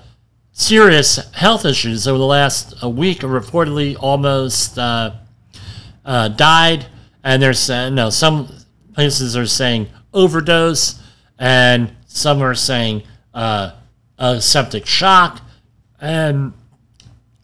serious 0.60 1.16
health 1.32 1.64
issues 1.64 2.06
over 2.06 2.18
the 2.18 2.26
last 2.26 2.74
a 2.82 2.88
week. 2.88 3.20
Reportedly, 3.20 3.96
almost 3.98 4.78
uh, 4.78 5.12
uh, 6.04 6.28
died, 6.28 6.86
and 7.24 7.42
there's 7.42 7.70
uh, 7.70 7.88
no 7.88 8.10
some 8.10 8.48
places 8.94 9.36
are 9.36 9.46
saying 9.46 9.88
overdose, 10.12 11.00
and 11.38 11.90
some 12.06 12.42
are 12.42 12.54
saying 12.54 13.02
uh, 13.32 13.72
a 14.18 14.40
septic 14.40 14.86
shock, 14.86 15.40
and 16.00 16.52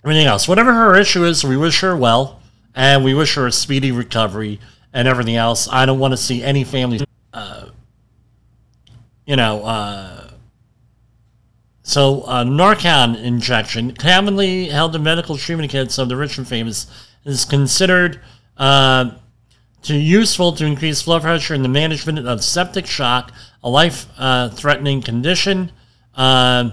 everything 0.04 0.26
else. 0.26 0.46
Whatever 0.46 0.74
her 0.74 0.94
issue 0.94 1.24
is, 1.24 1.42
we 1.42 1.56
wish 1.56 1.80
her 1.80 1.96
well, 1.96 2.42
and 2.74 3.02
we 3.02 3.14
wish 3.14 3.34
her 3.34 3.46
a 3.46 3.52
speedy 3.52 3.92
recovery 3.92 4.60
and 4.92 5.08
everything 5.08 5.36
else. 5.36 5.68
I 5.72 5.86
don't 5.86 5.98
want 5.98 6.12
to 6.12 6.18
see 6.18 6.42
any 6.42 6.64
family, 6.64 7.00
uh, 7.32 7.68
you 9.24 9.36
know 9.36 10.25
so, 11.86 12.22
uh, 12.22 12.42
Narcan 12.42 13.16
injection, 13.22 13.94
commonly 13.94 14.64
held 14.64 14.96
in 14.96 15.04
medical 15.04 15.36
treatment 15.36 15.70
kits 15.70 15.98
of 15.98 16.08
the 16.08 16.16
rich 16.16 16.36
and 16.36 16.46
famous, 16.46 16.88
is 17.24 17.44
considered 17.44 18.18
uh, 18.56 19.12
to 19.82 19.94
useful 19.94 20.50
to 20.54 20.64
increase 20.64 21.04
blood 21.04 21.22
pressure 21.22 21.54
in 21.54 21.62
the 21.62 21.68
management 21.68 22.18
of 22.26 22.42
septic 22.42 22.86
shock, 22.86 23.30
a 23.62 23.70
life-threatening 23.70 25.00
condition 25.00 25.70
uh, 26.16 26.70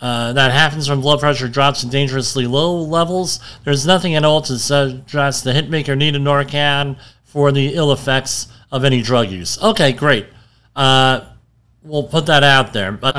uh, 0.00 0.32
that 0.32 0.52
happens 0.52 0.88
when 0.88 1.02
blood 1.02 1.20
pressure 1.20 1.46
drops 1.46 1.82
to 1.82 1.86
dangerously 1.90 2.46
low 2.46 2.80
levels. 2.80 3.40
There's 3.64 3.86
nothing 3.86 4.14
at 4.14 4.24
all 4.24 4.40
to 4.40 4.58
suggest 4.58 5.44
the 5.44 5.52
hitmaker 5.52 5.98
needed 5.98 6.22
Narcan 6.22 6.96
for 7.24 7.52
the 7.52 7.74
ill 7.74 7.92
effects 7.92 8.48
of 8.72 8.84
any 8.84 9.02
drug 9.02 9.30
use. 9.30 9.62
Okay, 9.62 9.92
great. 9.92 10.28
Uh, 10.74 11.26
we'll 11.82 12.08
put 12.08 12.24
that 12.24 12.42
out 12.42 12.72
there, 12.72 12.90
but 12.90 13.14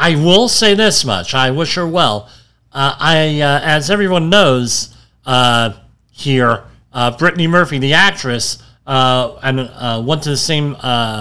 I 0.00 0.16
will 0.16 0.48
say 0.48 0.72
this 0.72 1.04
much: 1.04 1.34
I 1.34 1.50
wish 1.50 1.74
her 1.74 1.86
well. 1.86 2.30
Uh, 2.72 2.96
I, 2.98 3.42
uh, 3.42 3.60
as 3.62 3.90
everyone 3.90 4.30
knows 4.30 4.96
uh, 5.26 5.74
here, 6.10 6.64
uh, 6.90 7.10
Brittany 7.18 7.46
Murphy, 7.46 7.78
the 7.78 7.92
actress, 7.92 8.62
uh, 8.86 9.38
and 9.42 9.60
uh, 9.60 10.02
went 10.02 10.22
to 10.22 10.30
the 10.30 10.38
same 10.38 10.72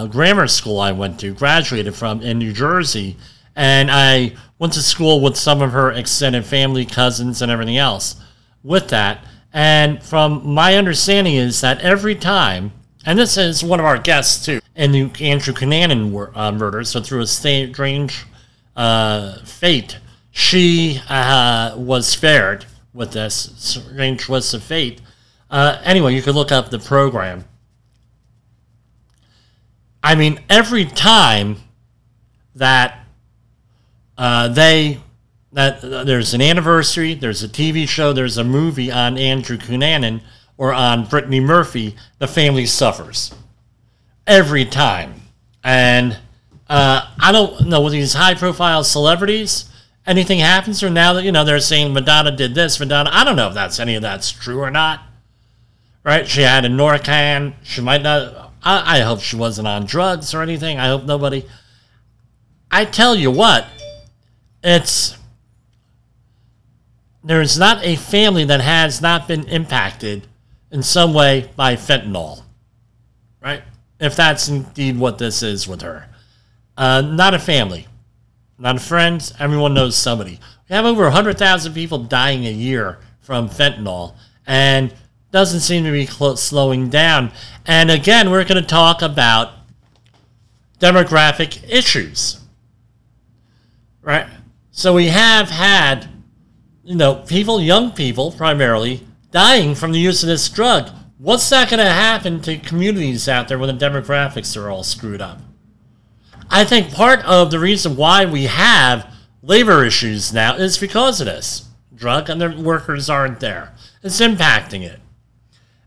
grammar 0.09 0.47
school 0.47 0.79
I 0.79 0.93
went 0.93 1.19
to, 1.19 1.33
graduated 1.33 1.93
from 1.93 2.21
in 2.21 2.37
New 2.39 2.53
Jersey, 2.53 3.17
and 3.53 3.91
I 3.91 4.37
went 4.59 4.71
to 4.73 4.81
school 4.81 5.19
with 5.19 5.35
some 5.35 5.61
of 5.61 5.73
her 5.73 5.91
extended 5.91 6.45
family, 6.45 6.85
cousins, 6.85 7.41
and 7.41 7.51
everything 7.51 7.77
else. 7.77 8.15
With 8.63 8.87
that, 8.89 9.25
and 9.51 10.01
from 10.01 10.47
my 10.47 10.75
understanding 10.75 11.35
is 11.35 11.59
that 11.59 11.81
every 11.81 12.15
time, 12.15 12.71
and 13.05 13.19
this 13.19 13.35
is 13.35 13.61
one 13.61 13.81
of 13.81 13.85
our 13.85 13.97
guests 13.97 14.45
too, 14.45 14.61
in 14.73 14.93
the 14.93 15.11
Andrew 15.19 15.53
Cunanan 15.53 16.11
murder, 16.57 16.85
so 16.85 17.01
through 17.01 17.21
a 17.21 17.27
strange 17.27 18.25
uh, 18.75 19.39
fate, 19.43 19.99
she 20.31 21.01
uh, 21.09 21.75
was 21.77 22.07
spared 22.07 22.65
with 22.93 23.11
this 23.13 23.53
strange 23.57 24.23
twist 24.23 24.53
of 24.53 24.63
fate. 24.63 25.01
Uh, 25.49 25.79
anyway, 25.83 26.13
you 26.13 26.21
could 26.21 26.35
look 26.35 26.51
up 26.51 26.69
the 26.69 26.79
program. 26.79 27.45
I 30.03 30.15
mean, 30.15 30.39
every 30.49 30.85
time 30.85 31.57
that 32.55 33.05
uh, 34.17 34.47
they 34.49 34.99
that 35.51 35.83
uh, 35.83 36.03
there's 36.03 36.33
an 36.33 36.41
anniversary, 36.41 37.15
there's 37.15 37.43
a 37.43 37.47
TV 37.47 37.87
show, 37.87 38.13
there's 38.13 38.37
a 38.37 38.43
movie 38.43 38.91
on 38.91 39.17
Andrew 39.17 39.57
Cunanan 39.57 40.21
or 40.57 40.73
on 40.73 41.05
Brittany 41.05 41.39
Murphy, 41.39 41.95
the 42.19 42.27
family 42.27 42.65
suffers 42.65 43.33
every 44.27 44.65
time. 44.65 45.21
And 45.63 46.17
uh, 46.69 47.09
I 47.19 47.31
don't 47.31 47.67
know 47.67 47.81
with 47.81 47.93
these 47.93 48.13
high 48.13 48.35
profile 48.35 48.83
celebrities, 48.83 49.69
anything 50.05 50.39
happens 50.39 50.83
or 50.83 50.89
now 50.89 51.13
that 51.13 51.23
you 51.23 51.31
know 51.31 51.43
they're 51.43 51.59
saying 51.59 51.93
Madonna 51.93 52.31
did 52.31 52.53
this, 52.53 52.79
Madonna. 52.79 53.09
I 53.11 53.23
don't 53.23 53.35
know 53.35 53.47
if 53.47 53.53
that's 53.53 53.79
any 53.79 53.95
of 53.95 54.01
that's 54.01 54.31
true 54.31 54.59
or 54.59 54.71
not. 54.71 55.01
Right? 56.03 56.27
She 56.27 56.41
had 56.41 56.65
a 56.65 56.69
Narcan. 56.69 57.53
She 57.63 57.81
might 57.81 58.01
not. 58.03 58.53
I, 58.63 58.97
I 58.97 59.01
hope 59.01 59.21
she 59.21 59.35
wasn't 59.35 59.67
on 59.67 59.85
drugs 59.85 60.33
or 60.33 60.41
anything. 60.41 60.77
I 60.77 60.87
hope 60.87 61.03
nobody. 61.03 61.45
I 62.71 62.85
tell 62.85 63.15
you 63.15 63.31
what, 63.31 63.67
it's 64.63 65.17
there's 67.23 67.57
not 67.57 67.83
a 67.83 67.95
family 67.95 68.45
that 68.45 68.61
has 68.61 69.01
not 69.01 69.27
been 69.27 69.45
impacted 69.47 70.27
in 70.71 70.83
some 70.83 71.13
way 71.13 71.49
by 71.55 71.75
fentanyl, 71.75 72.43
right? 73.41 73.63
If 73.99 74.15
that's 74.15 74.47
indeed 74.47 74.97
what 74.97 75.17
this 75.17 75.43
is 75.43 75.67
with 75.67 75.81
her. 75.81 76.08
Uh, 76.79 77.01
not 77.01 77.33
a 77.33 77.39
family, 77.39 77.87
not 78.57 78.77
a 78.77 78.79
friend. 78.79 79.33
Everyone 79.37 79.73
knows 79.73 79.97
somebody. 79.97 80.39
We 80.69 80.75
have 80.77 80.85
over 80.85 81.03
100,000 81.03 81.73
people 81.73 81.97
dying 82.05 82.47
a 82.47 82.51
year 82.51 82.99
from 83.19 83.49
fentanyl, 83.49 84.15
and 84.47 84.93
doesn't 85.29 85.59
seem 85.59 85.83
to 85.83 85.91
be 85.91 86.05
clo- 86.05 86.35
slowing 86.35 86.87
down. 86.87 87.33
And 87.65 87.91
again, 87.91 88.31
we're 88.31 88.45
going 88.45 88.63
to 88.63 88.67
talk 88.67 89.01
about 89.01 89.51
demographic 90.79 91.61
issues, 91.69 92.39
right? 94.01 94.27
So 94.71 94.93
we 94.93 95.07
have 95.07 95.49
had 95.49 96.07
you 96.85 96.95
know, 96.95 97.15
people, 97.15 97.59
young 97.59 97.91
people 97.91 98.31
primarily, 98.31 99.05
dying 99.31 99.75
from 99.75 99.91
the 99.91 99.99
use 99.99 100.23
of 100.23 100.27
this 100.27 100.47
drug. 100.47 100.89
What's 101.17 101.49
that 101.49 101.69
going 101.69 101.79
to 101.79 101.91
happen 101.91 102.41
to 102.43 102.57
communities 102.57 103.27
out 103.27 103.49
there 103.49 103.59
when 103.59 103.77
the 103.77 103.85
demographics 103.85 104.55
are 104.55 104.69
all 104.69 104.83
screwed 104.83 105.19
up? 105.19 105.41
I 106.49 106.65
think 106.65 106.93
part 106.93 107.23
of 107.25 107.51
the 107.51 107.59
reason 107.59 107.95
why 107.95 108.25
we 108.25 108.45
have 108.45 109.13
labor 109.43 109.85
issues 109.85 110.33
now 110.33 110.55
is 110.55 110.77
because 110.77 111.21
of 111.21 111.27
this 111.27 111.67
drug, 111.95 112.29
and 112.29 112.41
the 112.41 112.49
workers 112.49 113.09
aren't 113.09 113.39
there. 113.39 113.73
It's 114.01 114.19
impacting 114.19 114.83
it. 114.83 114.99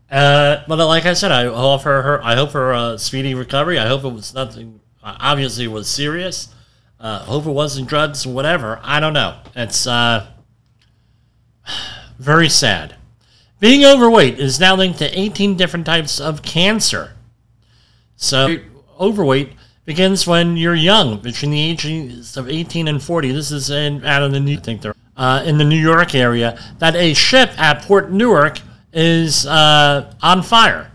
Uh, 0.09 0.63
but 0.67 0.77
like 0.85 1.05
I 1.05 1.13
said, 1.13 1.31
I 1.31 1.47
offer 1.47 2.01
her. 2.03 2.23
I 2.23 2.35
hope 2.35 2.51
her 2.51 2.71
a 2.71 2.97
speedy 2.99 3.33
recovery. 3.33 3.79
I 3.79 3.87
hope 3.87 4.03
it 4.03 4.13
was 4.13 4.33
nothing. 4.33 4.79
Obviously, 5.03 5.65
it 5.65 5.71
was 5.71 5.89
serious. 5.89 6.53
Uh, 6.99 7.19
hope 7.19 7.45
it 7.45 7.51
wasn't 7.51 7.89
drugs, 7.89 8.25
or 8.25 8.33
whatever. 8.33 8.79
I 8.83 8.99
don't 8.99 9.13
know. 9.13 9.39
It's 9.55 9.87
uh, 9.87 10.27
very 12.19 12.47
sad. 12.47 12.95
Being 13.59 13.85
overweight 13.85 14.39
is 14.39 14.59
now 14.59 14.75
linked 14.75 14.99
to 14.99 15.19
18 15.19 15.57
different 15.57 15.85
types 15.85 16.19
of 16.19 16.41
cancer. 16.41 17.13
So, 18.15 18.57
overweight 18.99 19.53
begins 19.85 20.25
when 20.25 20.57
you're 20.57 20.75
young, 20.75 21.19
between 21.19 21.51
the 21.51 21.61
ages 21.61 22.37
of 22.37 22.49
18 22.49 22.87
and 22.87 23.01
40. 23.01 23.31
This 23.31 23.51
is 23.51 23.69
in, 23.69 24.03
out 24.05 24.23
of 24.23 24.31
the 24.31 24.39
New, 24.39 24.57
I 24.57 24.59
think 24.59 24.81
they're 24.81 24.95
uh, 25.17 25.43
in 25.45 25.57
the 25.57 25.63
New 25.63 25.79
York 25.79 26.15
area. 26.15 26.59
That 26.79 26.95
a 26.95 27.13
ship 27.13 27.57
at 27.59 27.83
Port 27.83 28.11
Newark 28.11 28.59
is 28.91 29.45
uh, 29.45 30.13
on 30.21 30.43
fire, 30.43 30.91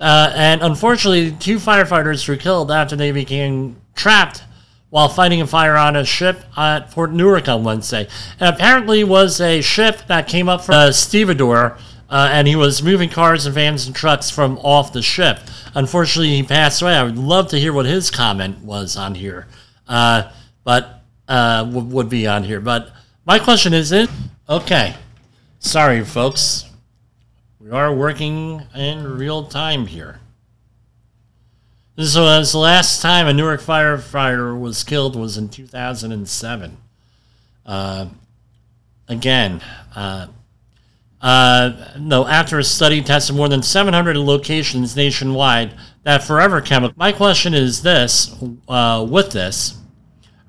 uh, 0.00 0.32
and 0.34 0.62
unfortunately, 0.62 1.32
two 1.32 1.58
firefighters 1.58 2.28
were 2.28 2.36
killed 2.36 2.70
after 2.70 2.96
they 2.96 3.12
became 3.12 3.76
trapped 3.94 4.42
while 4.90 5.08
fighting 5.08 5.40
a 5.40 5.46
fire 5.46 5.76
on 5.76 5.96
a 5.96 6.04
ship 6.04 6.44
at 6.54 6.90
Port 6.90 7.12
Newark 7.12 7.48
on 7.48 7.64
Wednesday. 7.64 8.06
And 8.38 8.54
apparently 8.54 9.04
was 9.04 9.40
a 9.40 9.62
ship 9.62 10.02
that 10.08 10.28
came 10.28 10.50
up 10.50 10.62
from 10.62 10.74
the 10.74 10.92
stevedore, 10.92 11.78
uh, 12.12 12.28
and 12.30 12.46
he 12.46 12.54
was 12.54 12.82
moving 12.82 13.08
cars 13.08 13.46
and 13.46 13.54
vans 13.54 13.86
and 13.86 13.96
trucks 13.96 14.28
from 14.28 14.58
off 14.58 14.92
the 14.92 15.00
ship. 15.00 15.40
Unfortunately, 15.74 16.36
he 16.36 16.42
passed 16.42 16.82
away. 16.82 16.94
I 16.94 17.02
would 17.04 17.16
love 17.16 17.48
to 17.48 17.58
hear 17.58 17.72
what 17.72 17.86
his 17.86 18.10
comment 18.10 18.58
was 18.58 18.98
on 18.98 19.14
here, 19.14 19.48
uh, 19.88 20.30
but 20.62 21.04
uh, 21.26 21.64
w- 21.64 21.86
would 21.86 22.10
be 22.10 22.26
on 22.26 22.44
here. 22.44 22.60
But 22.60 22.90
my 23.24 23.38
question 23.38 23.72
is, 23.72 23.92
it 23.92 24.10
okay? 24.46 24.94
Sorry, 25.58 26.04
folks. 26.04 26.66
We 27.58 27.70
are 27.70 27.94
working 27.94 28.60
in 28.74 29.04
real 29.16 29.46
time 29.46 29.86
here. 29.86 30.20
This 31.96 32.14
was 32.14 32.52
the 32.52 32.58
last 32.58 33.00
time 33.00 33.26
a 33.26 33.32
Newark 33.32 33.62
firefighter 33.62 34.58
was 34.58 34.84
killed 34.84 35.16
was 35.16 35.38
in 35.38 35.48
2007. 35.48 36.76
Uh, 37.64 38.06
again, 39.08 39.62
uh, 41.22 41.94
no, 42.00 42.26
after 42.26 42.58
a 42.58 42.64
study 42.64 43.00
tested 43.00 43.36
more 43.36 43.48
than 43.48 43.62
700 43.62 44.16
locations 44.16 44.96
nationwide, 44.96 45.72
that 46.02 46.24
Forever 46.24 46.60
Chemical. 46.60 46.94
My 46.98 47.12
question 47.12 47.54
is 47.54 47.82
this: 47.82 48.34
uh, 48.68 49.06
with 49.08 49.30
this, 49.30 49.78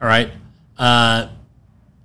all 0.01 0.07
right, 0.07 0.31
uh, 0.79 1.27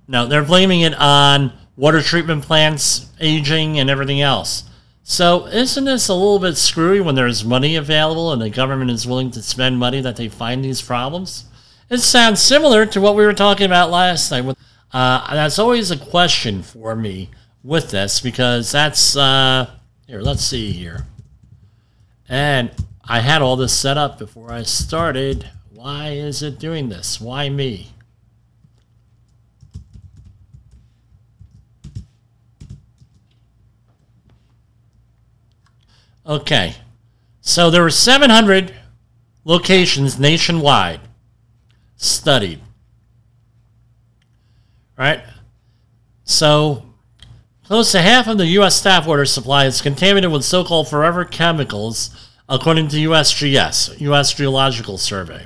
no, 0.07 0.27
they're 0.27 0.43
blaming 0.43 0.81
it 0.81 0.93
on 0.93 1.51
water 1.75 2.01
treatment 2.01 2.43
plants 2.43 3.09
aging 3.19 3.79
and 3.79 3.89
everything 3.89 4.21
else. 4.21 4.65
So 5.01 5.47
isn't 5.47 5.85
this 5.85 6.07
a 6.07 6.13
little 6.13 6.37
bit 6.37 6.55
screwy 6.55 7.01
when 7.01 7.15
there's 7.15 7.43
money 7.43 7.75
available 7.75 8.31
and 8.31 8.39
the 8.39 8.51
government 8.51 8.91
is 8.91 9.07
willing 9.07 9.31
to 9.31 9.41
spend 9.41 9.79
money 9.79 9.99
that 10.01 10.15
they 10.15 10.29
find 10.29 10.63
these 10.63 10.83
problems? 10.83 11.45
It 11.89 11.97
sounds 11.99 12.39
similar 12.39 12.85
to 12.85 13.01
what 13.01 13.15
we 13.15 13.25
were 13.25 13.33
talking 13.33 13.65
about 13.65 13.89
last 13.89 14.29
night. 14.29 14.55
Uh, 14.91 15.33
that's 15.33 15.57
always 15.57 15.89
a 15.89 15.97
question 15.97 16.61
for 16.61 16.95
me 16.95 17.31
with 17.63 17.91
this 17.91 18.19
because 18.21 18.71
that's 18.71 19.15
uh, 19.15 19.69
here. 20.07 20.21
Let's 20.21 20.43
see 20.43 20.71
here, 20.71 21.05
and 22.27 22.71
I 23.03 23.19
had 23.19 23.41
all 23.41 23.55
this 23.55 23.73
set 23.73 23.97
up 23.97 24.19
before 24.19 24.51
I 24.51 24.63
started. 24.63 25.49
Why 25.73 26.09
is 26.09 26.43
it 26.43 26.59
doing 26.59 26.89
this? 26.89 27.21
Why 27.21 27.49
me? 27.49 27.91
Okay. 36.29 36.75
So 37.41 37.71
there 37.71 37.81
were 37.81 37.89
700 37.89 38.71
locations 39.43 40.19
nationwide 40.19 40.99
studied. 41.95 42.59
Right? 44.95 45.23
So 46.25 46.88
close 47.69 47.91
to 47.91 48.01
half 48.01 48.27
of 48.27 48.39
the 48.39 48.47
U.S. 48.47 48.75
staff 48.75 49.05
water 49.05 49.25
supply 49.25 49.65
is 49.65 49.79
contaminated 49.79 50.31
with 50.31 50.43
so 50.43 50.63
called 50.63 50.89
forever 50.89 51.23
chemicals, 51.23 52.09
according 52.49 52.87
to 52.87 52.97
USGS, 52.97 54.01
U.S. 54.01 54.33
Geological 54.33 54.97
Survey. 54.97 55.45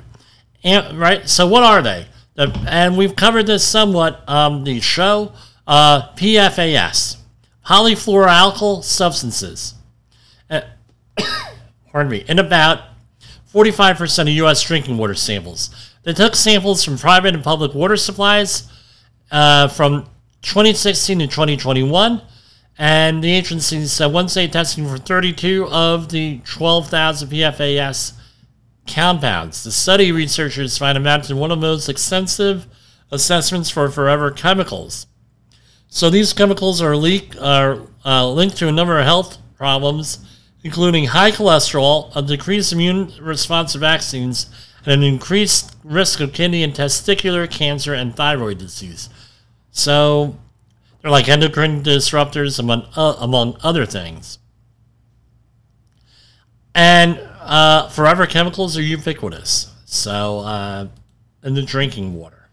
And, 0.62 0.98
right? 0.98 1.28
So 1.28 1.46
what 1.46 1.62
are 1.62 1.82
they? 1.82 2.06
The, 2.34 2.48
and 2.66 2.96
we've 2.96 3.14
covered 3.14 3.46
this 3.46 3.62
somewhat 3.62 4.26
um, 4.26 4.64
the 4.64 4.80
show. 4.80 5.32
Uh, 5.66 6.08
PFAS, 6.16 7.18
polyfluoroalkyl 7.66 8.82
substances 8.82 9.74
pardon 11.92 12.10
me, 12.10 12.24
in 12.26 12.38
about 12.38 12.80
45% 13.52 14.22
of 14.22 14.28
U.S. 14.28 14.62
drinking 14.62 14.96
water 14.96 15.14
samples. 15.14 15.70
They 16.02 16.12
took 16.12 16.34
samples 16.34 16.82
from 16.82 16.98
private 16.98 17.34
and 17.34 17.44
public 17.44 17.74
water 17.74 17.96
supplies 17.96 18.70
uh, 19.30 19.68
from 19.68 20.06
2016 20.44 21.20
to 21.20 21.26
2021, 21.26 22.20
and 22.76 23.24
the 23.24 23.32
agency 23.32 23.84
said 23.86 24.12
Wednesday 24.12 24.46
testing 24.46 24.86
for 24.86 24.98
32 24.98 25.66
of 25.68 26.10
the 26.10 26.40
12,000 26.44 27.28
PFAS 27.28 28.12
compounds. 28.86 29.64
The 29.64 29.72
study 29.72 30.12
researchers 30.12 30.76
find 30.76 30.98
amounted 30.98 31.30
in 31.30 31.38
one 31.38 31.50
of 31.50 31.60
the 31.60 31.66
most 31.66 31.88
extensive 31.88 32.66
assessments 33.10 33.70
for 33.70 33.88
forever 33.90 34.30
chemicals. 34.30 35.06
So 35.88 36.10
these 36.10 36.32
chemicals 36.32 36.82
are 36.82 36.96
leak 36.96 37.34
are 37.40 37.80
uh, 38.04 38.28
linked 38.28 38.56
to 38.58 38.68
a 38.68 38.72
number 38.72 38.98
of 38.98 39.04
health 39.04 39.38
problems, 39.56 40.18
including 40.62 41.06
high 41.06 41.30
cholesterol, 41.30 42.14
a 42.14 42.22
decreased 42.22 42.72
immune 42.72 43.12
response 43.20 43.72
to 43.72 43.78
vaccines, 43.78 44.50
and 44.84 44.92
an 44.92 45.02
increased 45.02 45.76
risk 45.84 46.20
of 46.20 46.32
kidney 46.32 46.62
and 46.62 46.74
testicular 46.74 47.50
cancer 47.50 47.94
and 47.94 48.14
thyroid 48.14 48.58
disease. 48.58 49.08
So 49.76 50.36
they're 51.02 51.10
like 51.10 51.28
endocrine 51.28 51.82
disruptors, 51.82 52.60
among 52.60 52.86
uh, 52.96 53.16
among 53.18 53.56
other 53.62 53.84
things. 53.84 54.38
And 56.74 57.20
uh, 57.40 57.88
forever 57.88 58.26
chemicals 58.26 58.78
are 58.78 58.82
ubiquitous. 58.82 59.72
So 59.84 60.38
uh, 60.38 60.88
in 61.42 61.54
the 61.54 61.62
drinking 61.62 62.14
water, 62.14 62.48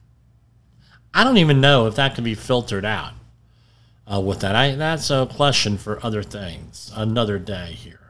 I 1.14 1.24
don't 1.24 1.38
even 1.38 1.62
know 1.62 1.86
if 1.86 1.96
that 1.96 2.16
can 2.16 2.24
be 2.24 2.34
filtered 2.34 2.86
out 2.86 3.14
uh, 4.12 4.20
with 4.20 4.40
that. 4.40 4.56
I, 4.56 4.74
that's 4.74 5.12
a 5.12 5.28
question 5.28 5.78
for 5.78 6.04
other 6.04 6.24
things, 6.24 6.92
another 6.96 7.38
day 7.38 7.74
here. 7.74 8.01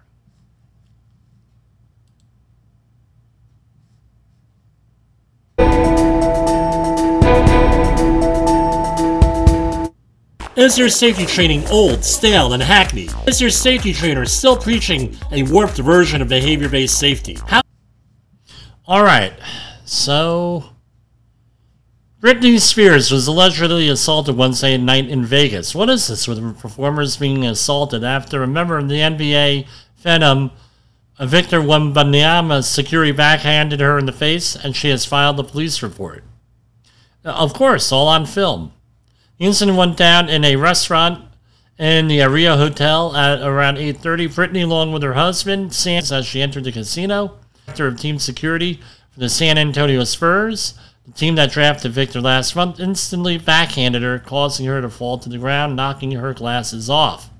Is 10.55 10.77
your 10.77 10.89
safety 10.89 11.25
training 11.25 11.65
old, 11.69 12.03
stale, 12.03 12.51
and 12.53 12.61
hackneyed? 12.61 13.13
Is 13.25 13.39
your 13.39 13.49
safety 13.49 13.93
trainer 13.93 14.25
still 14.25 14.57
preaching 14.57 15.15
a 15.31 15.43
warped 15.43 15.77
version 15.77 16.21
of 16.21 16.27
behavior 16.27 16.67
based 16.67 16.99
safety? 16.99 17.37
How- 17.47 17.61
Alright, 18.87 19.33
so. 19.85 20.65
Britney 22.21 22.59
Spears 22.59 23.11
was 23.11 23.27
allegedly 23.27 23.87
assaulted 23.87 24.35
Wednesday 24.35 24.77
night 24.77 25.07
in 25.09 25.25
Vegas. 25.25 25.73
What 25.73 25.89
is 25.89 26.07
this 26.07 26.27
with 26.27 26.59
performers 26.59 27.17
being 27.17 27.45
assaulted 27.45 28.03
after 28.03 28.43
a 28.43 28.47
member 28.47 28.77
of 28.77 28.89
the 28.89 28.99
NBA 28.99 29.65
Phenom, 30.03 30.51
Victor 31.19 31.61
Wembanyama's 31.61 32.67
security 32.67 33.11
backhanded 33.13 33.79
her 33.79 33.97
in 33.97 34.05
the 34.05 34.11
face 34.11 34.55
and 34.55 34.75
she 34.75 34.89
has 34.89 35.05
filed 35.05 35.39
a 35.39 35.43
police 35.43 35.81
report? 35.81 36.23
Of 37.23 37.53
course, 37.53 37.91
all 37.91 38.07
on 38.07 38.25
film. 38.25 38.73
Incident 39.41 39.75
went 39.75 39.97
down 39.97 40.29
in 40.29 40.45
a 40.45 40.55
restaurant 40.55 41.25
in 41.79 42.07
the 42.07 42.21
Aria 42.21 42.57
Hotel 42.57 43.15
at 43.15 43.41
around 43.41 43.77
8.30. 43.77 44.27
Britney, 44.27 44.63
along 44.63 44.91
with 44.91 45.01
her 45.01 45.15
husband, 45.15 45.73
Sam, 45.73 46.03
as 46.11 46.27
she 46.27 46.43
entered 46.43 46.63
the 46.63 46.71
casino, 46.71 47.39
director 47.65 47.87
of 47.87 47.99
team 47.99 48.19
security 48.19 48.79
for 49.09 49.19
the 49.19 49.29
San 49.29 49.57
Antonio 49.57 50.03
Spurs, 50.03 50.75
the 51.07 51.13
team 51.13 51.33
that 51.35 51.51
drafted 51.51 51.91
Victor 51.91 52.21
last 52.21 52.55
month, 52.55 52.79
instantly 52.79 53.39
backhanded 53.39 54.03
her, 54.03 54.19
causing 54.19 54.67
her 54.67 54.79
to 54.79 54.91
fall 54.91 55.17
to 55.17 55.27
the 55.27 55.39
ground, 55.39 55.75
knocking 55.75 56.11
her 56.11 56.35
glasses 56.35 56.87
off. 56.87 57.31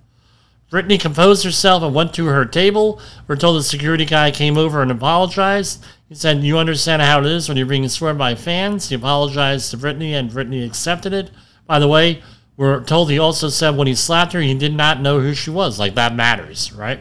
Britney 0.72 1.00
composed 1.00 1.44
herself 1.44 1.84
and 1.84 1.94
went 1.94 2.16
to 2.16 2.26
her 2.26 2.46
table. 2.46 3.00
We're 3.28 3.36
told 3.36 3.60
the 3.60 3.64
security 3.64 4.06
guy 4.06 4.32
came 4.32 4.58
over 4.58 4.82
and 4.82 4.90
apologized. 4.90 5.86
He 6.10 6.16
said, 6.16 6.42
You 6.42 6.58
understand 6.58 7.04
how 7.04 7.20
it 7.20 7.28
is 7.28 7.48
when 7.48 7.58
you're 7.58 7.68
being 7.68 7.88
sworn 7.90 8.18
by 8.18 8.34
fans. 8.34 8.90
He 8.90 8.96
apologized 8.96 9.70
to 9.70 9.78
Britney, 9.78 10.14
and 10.14 10.32
Britney 10.32 10.66
accepted 10.66 11.14
it. 11.14 11.30
By 11.72 11.80
the 11.80 11.88
way, 11.88 12.22
we're 12.58 12.84
told 12.84 13.10
he 13.10 13.18
also 13.18 13.48
said 13.48 13.78
when 13.78 13.88
he 13.88 13.96
slapped 13.96 14.34
her, 14.34 14.42
he 14.42 14.54
did 14.54 14.76
not 14.76 15.00
know 15.00 15.22
who 15.22 15.34
she 15.34 15.50
was. 15.50 15.80
Like, 15.80 15.96
that 15.96 16.14
matters, 16.14 16.74
right? 16.74 17.00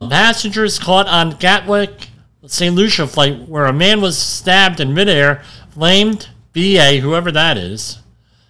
Passengers 0.00 0.78
caught 0.78 1.06
on 1.06 1.36
Gatwick 1.36 2.08
St. 2.46 2.74
Lucia 2.74 3.06
flight 3.06 3.46
where 3.46 3.66
a 3.66 3.74
man 3.74 4.00
was 4.00 4.16
stabbed 4.16 4.80
in 4.80 4.94
midair 4.94 5.42
blamed 5.76 6.30
BA, 6.54 7.00
whoever 7.02 7.30
that 7.30 7.58
is, 7.58 7.98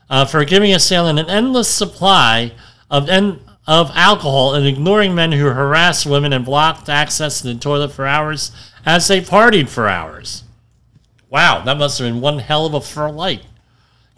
uh, 0.09 0.25
for 0.25 0.45
giving 0.45 0.73
a 0.73 0.79
sailor 0.79 1.11
an 1.11 1.19
endless 1.19 1.69
supply 1.69 2.53
of, 2.89 3.09
en- 3.09 3.41
of 3.67 3.91
alcohol 3.97 4.55
and 4.55 4.69
ignoring 4.69 5.17
men 5.17 5.33
who 5.33 5.47
harassed 5.47 6.07
women 6.07 6.33
and 6.33 6.45
blocked 6.45 6.89
access 6.89 7.41
to 7.41 7.49
the 7.49 7.57
toilet 7.57 7.91
for 7.91 8.07
hours 8.07 8.53
as 8.87 9.09
they 9.09 9.21
partied 9.21 9.69
for 9.69 9.89
hours. 9.89 10.45
Wow, 11.29 11.65
that 11.65 11.77
must 11.77 11.99
have 11.99 12.07
been 12.07 12.21
one 12.21 12.39
hell 12.39 12.67
of 12.67 12.75
a 12.75 12.81
flight. 12.81 13.43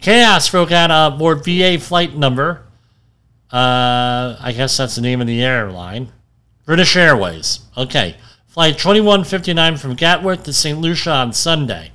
Chaos 0.01 0.49
broke 0.49 0.71
out 0.71 0.89
aboard 0.91 1.45
VA 1.45 1.77
flight 1.79 2.15
number. 2.15 2.63
Uh, 3.51 4.35
I 4.39 4.51
guess 4.55 4.75
that's 4.75 4.95
the 4.95 5.01
name 5.01 5.21
of 5.21 5.27
the 5.27 5.43
airline. 5.43 6.11
British 6.65 6.95
Airways. 6.95 7.59
Okay. 7.77 8.15
Flight 8.47 8.79
2159 8.79 9.77
from 9.77 9.93
Gatwick 9.93 10.43
to 10.43 10.53
St. 10.53 10.79
Lucia 10.79 11.11
on 11.11 11.33
Sunday. 11.33 11.91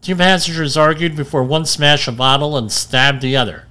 Two 0.00 0.16
passengers 0.16 0.76
argued 0.76 1.14
before 1.14 1.44
one 1.44 1.66
smashed 1.66 2.08
a 2.08 2.12
bottle 2.12 2.56
and 2.56 2.72
stabbed 2.72 3.20
the 3.20 3.36
other. 3.36 3.66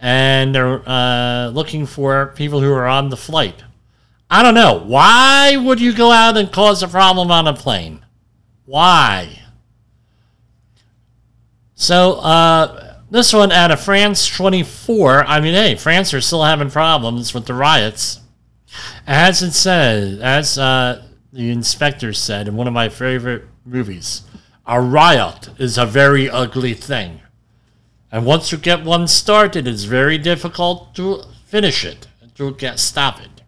And 0.00 0.54
they're 0.54 0.88
uh, 0.88 1.48
looking 1.48 1.84
for 1.84 2.32
people 2.34 2.60
who 2.60 2.72
are 2.72 2.86
on 2.86 3.10
the 3.10 3.16
flight. 3.18 3.62
I 4.30 4.42
don't 4.42 4.54
know. 4.54 4.78
Why 4.78 5.56
would 5.56 5.80
you 5.80 5.92
go 5.92 6.10
out 6.10 6.38
and 6.38 6.50
cause 6.50 6.82
a 6.82 6.88
problem 6.88 7.30
on 7.30 7.46
a 7.46 7.52
plane? 7.52 8.04
Why? 8.64 9.40
So, 11.74 12.14
uh, 12.14 12.89
this 13.10 13.32
one 13.32 13.52
out 13.52 13.70
of 13.70 13.80
France 13.80 14.26
24. 14.26 15.24
I 15.24 15.40
mean, 15.40 15.54
hey, 15.54 15.74
France 15.74 16.14
are 16.14 16.20
still 16.20 16.44
having 16.44 16.70
problems 16.70 17.34
with 17.34 17.46
the 17.46 17.54
riots. 17.54 18.20
As 19.06 19.42
it 19.42 19.52
says, 19.52 20.20
as 20.20 20.56
uh, 20.58 21.04
the 21.32 21.50
inspector 21.50 22.12
said 22.12 22.48
in 22.48 22.56
one 22.56 22.66
of 22.66 22.72
my 22.72 22.88
favorite 22.88 23.44
movies, 23.64 24.22
a 24.66 24.80
riot 24.80 25.50
is 25.58 25.76
a 25.76 25.86
very 25.86 26.30
ugly 26.30 26.74
thing. 26.74 27.20
And 28.12 28.24
once 28.24 28.52
you 28.52 28.58
get 28.58 28.84
one 28.84 29.08
started, 29.08 29.66
it's 29.66 29.84
very 29.84 30.18
difficult 30.18 30.94
to 30.96 31.22
finish 31.46 31.84
it, 31.84 32.06
to 32.36 32.54
get 32.54 32.78
stop 32.78 33.20
it. 33.20 33.42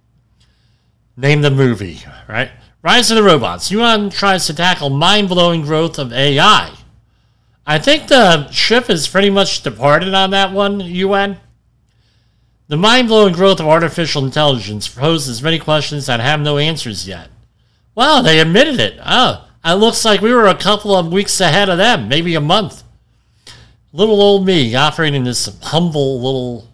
Name 1.17 1.43
the 1.43 1.51
movie, 1.51 2.01
right? 2.29 2.51
Rise 2.83 3.11
of 3.11 3.17
the 3.17 3.23
Robots. 3.23 3.71
UN 3.71 4.11
tries 4.11 4.47
to 4.47 4.55
tackle 4.55 4.91
mind 4.91 5.29
blowing 5.29 5.63
growth 5.63 5.99
of 5.99 6.13
AI. 6.13 6.75
I 7.67 7.79
think 7.79 8.09
the 8.09 8.51
ship 8.51 8.91
is 8.91 9.07
pretty 9.07 9.31
much 9.31 9.63
departed 9.63 10.15
on 10.15 10.31
that 10.31 10.53
one, 10.53 10.81
UN. 10.81 11.39
The 12.69 12.77
mind 12.77 13.09
blowing 13.09 13.35
growth 13.35 13.61
of 13.61 13.67
artificial 13.67 14.25
intelligence 14.25 14.89
poses 14.89 15.43
many 15.43 15.59
questions 15.59 16.07
that 16.07 16.21
have 16.21 16.41
no 16.41 16.59
answers 16.59 17.07
yet. 17.07 17.29
Wow, 17.95 18.23
they 18.23 18.41
admitted 18.41 18.81
it. 18.81 18.99
Oh, 19.05 19.47
it 19.65 19.75
looks 19.75 20.05
like 20.05 20.21
we 20.21 20.33
were 20.33 20.49
a 20.49 20.55
couple 20.55 20.97
of 20.97 21.13
weeks 21.13 21.41
ahead 21.41 21.69
of 21.69 21.79
them, 21.79 22.09
maybe 22.09 22.35
a 22.35 22.41
month. 22.41 22.83
Little 23.93 24.23
old 24.23 24.47
me 24.47 24.75
operating 24.75 25.25
this 25.25 25.55
humble 25.63 26.21
little 26.21 26.69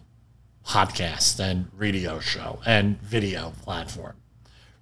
podcast 0.65 1.39
and 1.39 1.67
radio 1.75 2.19
show 2.19 2.59
and 2.65 2.99
video 3.01 3.51
platform, 3.63 4.13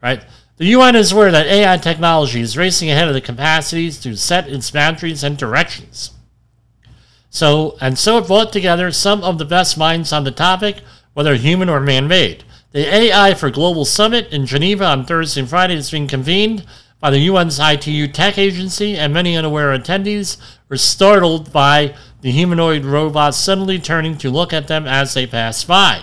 right? 0.04 0.24
The 0.58 0.66
UN 0.66 0.96
is 0.96 1.12
aware 1.12 1.32
that 1.32 1.46
AI 1.46 1.78
technology 1.78 2.42
is 2.42 2.58
racing 2.58 2.90
ahead 2.90 3.08
of 3.08 3.14
the 3.14 3.22
capacities 3.22 4.00
to 4.00 4.18
set 4.18 4.50
its 4.50 4.72
boundaries 4.72 5.24
and 5.24 5.38
directions. 5.38 6.12
So, 7.30 7.78
and 7.80 7.98
so 7.98 8.18
it 8.18 8.26
brought 8.26 8.52
together 8.52 8.92
some 8.92 9.24
of 9.24 9.38
the 9.38 9.46
best 9.46 9.78
minds 9.78 10.12
on 10.12 10.24
the 10.24 10.32
topic, 10.32 10.78
whether 11.14 11.36
human 11.36 11.70
or 11.70 11.80
man 11.80 12.08
made. 12.08 12.44
The 12.72 12.92
AI 12.92 13.36
for 13.36 13.52
Global 13.52 13.86
Summit 13.86 14.34
in 14.34 14.48
Geneva 14.48 14.86
on 14.86 15.06
Thursday 15.06 15.42
and 15.42 15.50
Friday 15.50 15.76
is 15.76 15.92
being 15.92 16.08
convened 16.08 16.66
by 17.00 17.12
the 17.12 17.28
UN's 17.28 17.60
ITU 17.60 18.08
Tech 18.08 18.40
Agency, 18.40 18.98
and 18.98 19.14
many 19.14 19.38
unaware 19.38 19.78
attendees 19.78 20.38
were 20.70 20.78
startled 20.78 21.54
by 21.54 21.96
the 22.22 22.32
humanoid 22.32 22.84
robots 22.84 23.38
suddenly 23.38 23.78
turning 23.78 24.18
to 24.18 24.32
look 24.32 24.52
at 24.52 24.68
them 24.68 24.88
as 24.88 25.14
they 25.14 25.28
pass 25.28 25.64
by. 25.64 26.02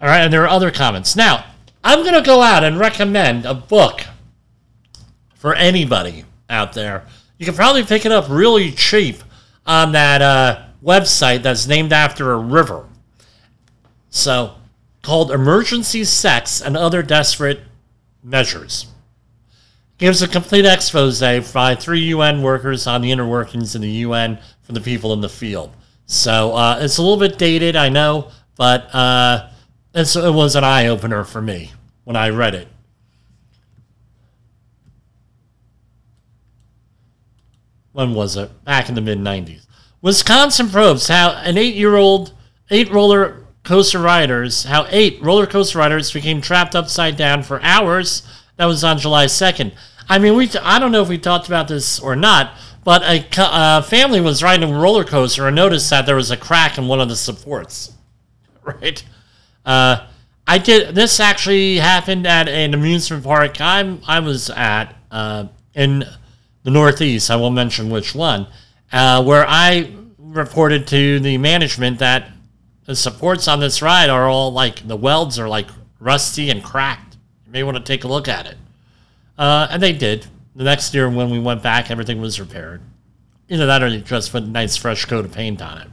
All 0.00 0.08
right, 0.08 0.22
and 0.22 0.32
there 0.32 0.42
are 0.42 0.48
other 0.48 0.72
comments. 0.72 1.14
Now, 1.14 1.44
I'm 1.84 2.02
going 2.02 2.14
to 2.14 2.22
go 2.22 2.42
out 2.42 2.64
and 2.64 2.78
recommend 2.78 3.44
a 3.44 3.54
book 3.54 4.02
for 5.34 5.54
anybody 5.54 6.24
out 6.48 6.72
there. 6.72 7.06
You 7.38 7.46
can 7.46 7.54
probably 7.54 7.82
pick 7.82 8.06
it 8.06 8.12
up 8.12 8.26
really 8.28 8.70
cheap 8.70 9.16
on 9.66 9.92
that 9.92 10.22
uh, 10.22 10.62
website 10.82 11.42
that's 11.42 11.66
named 11.66 11.92
after 11.92 12.32
a 12.32 12.38
river. 12.38 12.86
So, 14.10 14.54
called 15.02 15.32
Emergency 15.32 16.04
Sex 16.04 16.60
and 16.60 16.76
Other 16.76 17.02
Desperate 17.02 17.60
Measures. 18.22 18.86
Gives 19.98 20.22
a 20.22 20.28
complete 20.28 20.64
expose 20.64 21.20
by 21.20 21.74
three 21.74 22.02
UN 22.06 22.42
workers 22.42 22.86
on 22.86 23.02
the 23.02 23.10
inner 23.10 23.26
workings 23.26 23.74
in 23.74 23.82
the 23.82 23.90
UN 23.90 24.38
for 24.62 24.72
the 24.72 24.80
people 24.80 25.12
in 25.12 25.20
the 25.20 25.28
field. 25.28 25.74
So, 26.06 26.54
uh, 26.54 26.78
it's 26.80 26.98
a 26.98 27.02
little 27.02 27.16
bit 27.16 27.38
dated, 27.38 27.74
I 27.74 27.88
know, 27.88 28.30
but 28.56 28.94
uh, 28.94 29.48
it's, 29.94 30.16
it 30.16 30.32
was 30.32 30.56
an 30.56 30.64
eye 30.64 30.86
opener 30.86 31.24
for 31.24 31.42
me 31.42 31.72
when 32.04 32.16
I 32.16 32.30
read 32.30 32.54
it. 32.54 32.68
When 37.92 38.14
was 38.14 38.36
it? 38.36 38.64
Back 38.64 38.88
in 38.88 38.94
the 38.94 39.00
mid 39.00 39.18
90s. 39.18 39.66
Wisconsin 40.00 40.68
probes 40.68 41.08
how 41.08 41.32
an 41.32 41.58
eight 41.58 41.74
year 41.74 41.96
old, 41.96 42.32
eight 42.70 42.90
roller 42.90 43.44
coaster 43.64 43.98
riders, 44.00 44.64
how 44.64 44.86
eight 44.88 45.22
roller 45.22 45.46
coaster 45.46 45.78
riders 45.78 46.12
became 46.12 46.40
trapped 46.40 46.74
upside 46.74 47.16
down 47.16 47.42
for 47.42 47.62
hours. 47.62 48.22
That 48.56 48.66
was 48.66 48.82
on 48.82 48.98
July 48.98 49.26
2nd. 49.26 49.72
I 50.08 50.18
mean, 50.18 50.34
we, 50.36 50.50
I 50.60 50.78
don't 50.78 50.92
know 50.92 51.02
if 51.02 51.08
we 51.08 51.18
talked 51.18 51.46
about 51.46 51.68
this 51.68 52.00
or 52.00 52.16
not, 52.16 52.52
but 52.84 53.02
a 53.02 53.24
uh, 53.40 53.82
family 53.82 54.20
was 54.20 54.42
riding 54.42 54.72
a 54.72 54.78
roller 54.78 55.04
coaster 55.04 55.46
and 55.46 55.54
noticed 55.54 55.90
that 55.90 56.06
there 56.06 56.16
was 56.16 56.30
a 56.30 56.36
crack 56.36 56.78
in 56.78 56.88
one 56.88 57.00
of 57.00 57.08
the 57.08 57.16
supports. 57.16 57.92
Right? 58.64 59.04
Uh, 59.64 60.06
I 60.46 60.58
did. 60.58 60.94
This 60.94 61.20
actually 61.20 61.76
happened 61.76 62.26
at 62.26 62.48
an 62.48 62.74
amusement 62.74 63.24
park 63.24 63.60
I'm 63.60 64.02
I 64.06 64.20
was 64.20 64.50
at 64.50 64.94
uh, 65.10 65.46
in 65.74 66.04
the 66.64 66.70
Northeast. 66.70 67.30
I 67.30 67.36
won't 67.36 67.54
mention 67.54 67.90
which 67.90 68.14
one, 68.14 68.46
uh, 68.92 69.22
where 69.22 69.44
I 69.48 69.92
reported 70.18 70.86
to 70.88 71.20
the 71.20 71.38
management 71.38 71.98
that 71.98 72.30
the 72.86 72.96
supports 72.96 73.46
on 73.48 73.60
this 73.60 73.82
ride 73.82 74.10
are 74.10 74.28
all 74.28 74.52
like 74.52 74.86
the 74.86 74.96
welds 74.96 75.38
are 75.38 75.48
like 75.48 75.68
rusty 76.00 76.50
and 76.50 76.62
cracked. 76.62 77.16
You 77.46 77.52
may 77.52 77.62
want 77.62 77.76
to 77.76 77.82
take 77.82 78.04
a 78.04 78.08
look 78.08 78.28
at 78.28 78.46
it. 78.46 78.56
Uh, 79.38 79.68
and 79.70 79.82
they 79.82 79.92
did. 79.92 80.26
The 80.54 80.64
next 80.64 80.92
year 80.92 81.08
when 81.08 81.30
we 81.30 81.38
went 81.38 81.62
back, 81.62 81.90
everything 81.90 82.20
was 82.20 82.38
repaired. 82.38 82.82
Either 83.48 83.66
that 83.66 83.82
or 83.82 83.90
they 83.90 84.00
just 84.00 84.32
put 84.32 84.42
a 84.42 84.46
nice 84.46 84.76
fresh 84.76 85.04
coat 85.04 85.24
of 85.24 85.32
paint 85.32 85.62
on 85.62 85.82
it. 85.82 85.88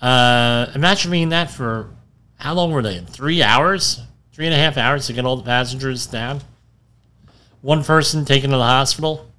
Uh, 0.00 0.66
imagine 0.74 1.10
being 1.10 1.28
that 1.28 1.50
for 1.50 1.90
how 2.42 2.54
long 2.54 2.72
were 2.72 2.82
they? 2.82 2.96
in? 2.96 3.06
Three 3.06 3.40
hours? 3.40 4.00
Three 4.32 4.46
and 4.46 4.54
a 4.54 4.58
half 4.58 4.76
hours 4.76 5.06
to 5.06 5.12
get 5.12 5.24
all 5.24 5.36
the 5.36 5.44
passengers 5.44 6.08
down? 6.08 6.40
One 7.60 7.84
person 7.84 8.24
taken 8.24 8.50
to 8.50 8.56
the 8.56 8.64
hospital? 8.64 9.30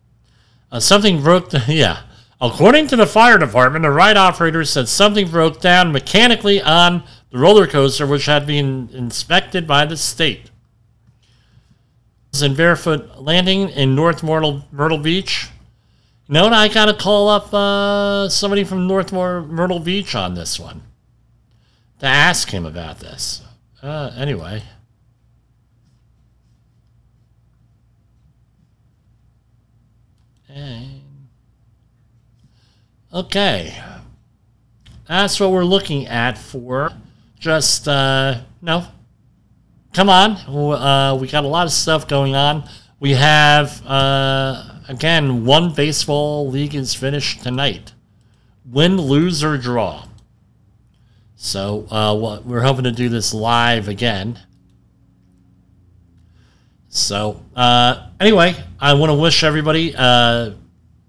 Uh, 0.71 0.79
something 0.79 1.21
broke, 1.21 1.49
the, 1.49 1.61
yeah. 1.67 2.03
According 2.39 2.87
to 2.87 2.95
the 2.95 3.05
fire 3.05 3.37
department, 3.37 3.83
the 3.83 3.91
ride 3.91 4.15
operator 4.15 4.63
said 4.63 4.87
something 4.87 5.27
broke 5.27 5.59
down 5.59 5.91
mechanically 5.91 6.61
on 6.61 7.03
the 7.29 7.39
roller 7.39 7.67
coaster, 7.67 8.07
which 8.07 8.25
had 8.25 8.47
been 8.47 8.89
inspected 8.93 9.67
by 9.67 9.85
the 9.85 9.97
state. 9.97 10.49
In 12.41 12.55
Barefoot 12.55 13.21
Landing 13.21 13.67
in 13.69 13.95
North 13.95 14.23
Myrtle, 14.23 14.63
Myrtle 14.71 14.97
Beach. 14.97 15.49
You 16.27 16.35
know 16.35 16.43
what? 16.45 16.53
I 16.53 16.69
got 16.69 16.85
to 16.85 16.93
call 16.93 17.27
up 17.27 17.53
uh, 17.53 18.29
somebody 18.29 18.63
from 18.63 18.87
North 18.87 19.11
Myrtle 19.11 19.79
Beach 19.79 20.15
on 20.15 20.35
this 20.35 20.57
one 20.57 20.83
to 22.03 22.09
ask 22.09 22.49
him 22.49 22.65
about 22.65 22.99
this. 22.99 23.41
Uh, 23.81 24.11
anyway. 24.17 24.61
Okay. 33.13 33.81
That's 35.07 35.39
what 35.39 35.51
we're 35.51 35.63
looking 35.63 36.05
at 36.07 36.37
for 36.37 36.91
just, 37.39 37.87
uh, 37.87 38.41
no. 38.61 38.85
Come 39.93 40.09
on. 40.09 40.31
Uh, 40.31 41.15
we 41.15 41.27
got 41.27 41.45
a 41.45 41.47
lot 41.47 41.67
of 41.67 41.71
stuff 41.71 42.07
going 42.07 42.35
on. 42.35 42.67
We 42.99 43.11
have, 43.11 43.85
uh, 43.85 44.79
again, 44.89 45.45
one 45.45 45.73
baseball 45.73 46.49
league 46.49 46.75
is 46.75 46.93
finished 46.93 47.43
tonight. 47.43 47.93
Win, 48.65 48.97
lose, 48.97 49.41
or 49.41 49.57
draw. 49.57 50.05
So 51.43 51.85
uh, 51.91 52.41
we're 52.45 52.61
hoping 52.61 52.85
to 52.85 52.93
do 52.93 53.09
this 53.09 53.33
live 53.33 53.89
again. 53.89 54.39
So 56.87 57.43
uh, 57.53 58.07
anyway, 58.17 58.55
I 58.79 58.93
want 58.93 59.09
to 59.09 59.17
wish 59.17 59.43
everybody 59.43 59.93
uh, 59.93 60.51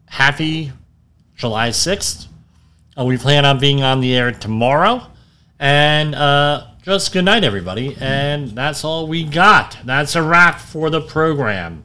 happy 0.06 0.72
July 1.36 1.68
6th. 1.68 2.26
Uh, 2.98 3.04
we 3.04 3.16
plan 3.16 3.44
on 3.44 3.60
being 3.60 3.84
on 3.84 4.00
the 4.00 4.12
air 4.16 4.32
tomorrow. 4.32 5.06
And 5.60 6.16
uh, 6.16 6.66
just 6.82 7.12
good 7.12 7.24
night, 7.24 7.44
everybody. 7.44 7.96
And 8.00 8.48
that's 8.48 8.84
all 8.84 9.06
we 9.06 9.22
got. 9.22 9.78
That's 9.84 10.16
a 10.16 10.22
wrap 10.22 10.58
for 10.58 10.90
the 10.90 11.00
program. 11.00 11.84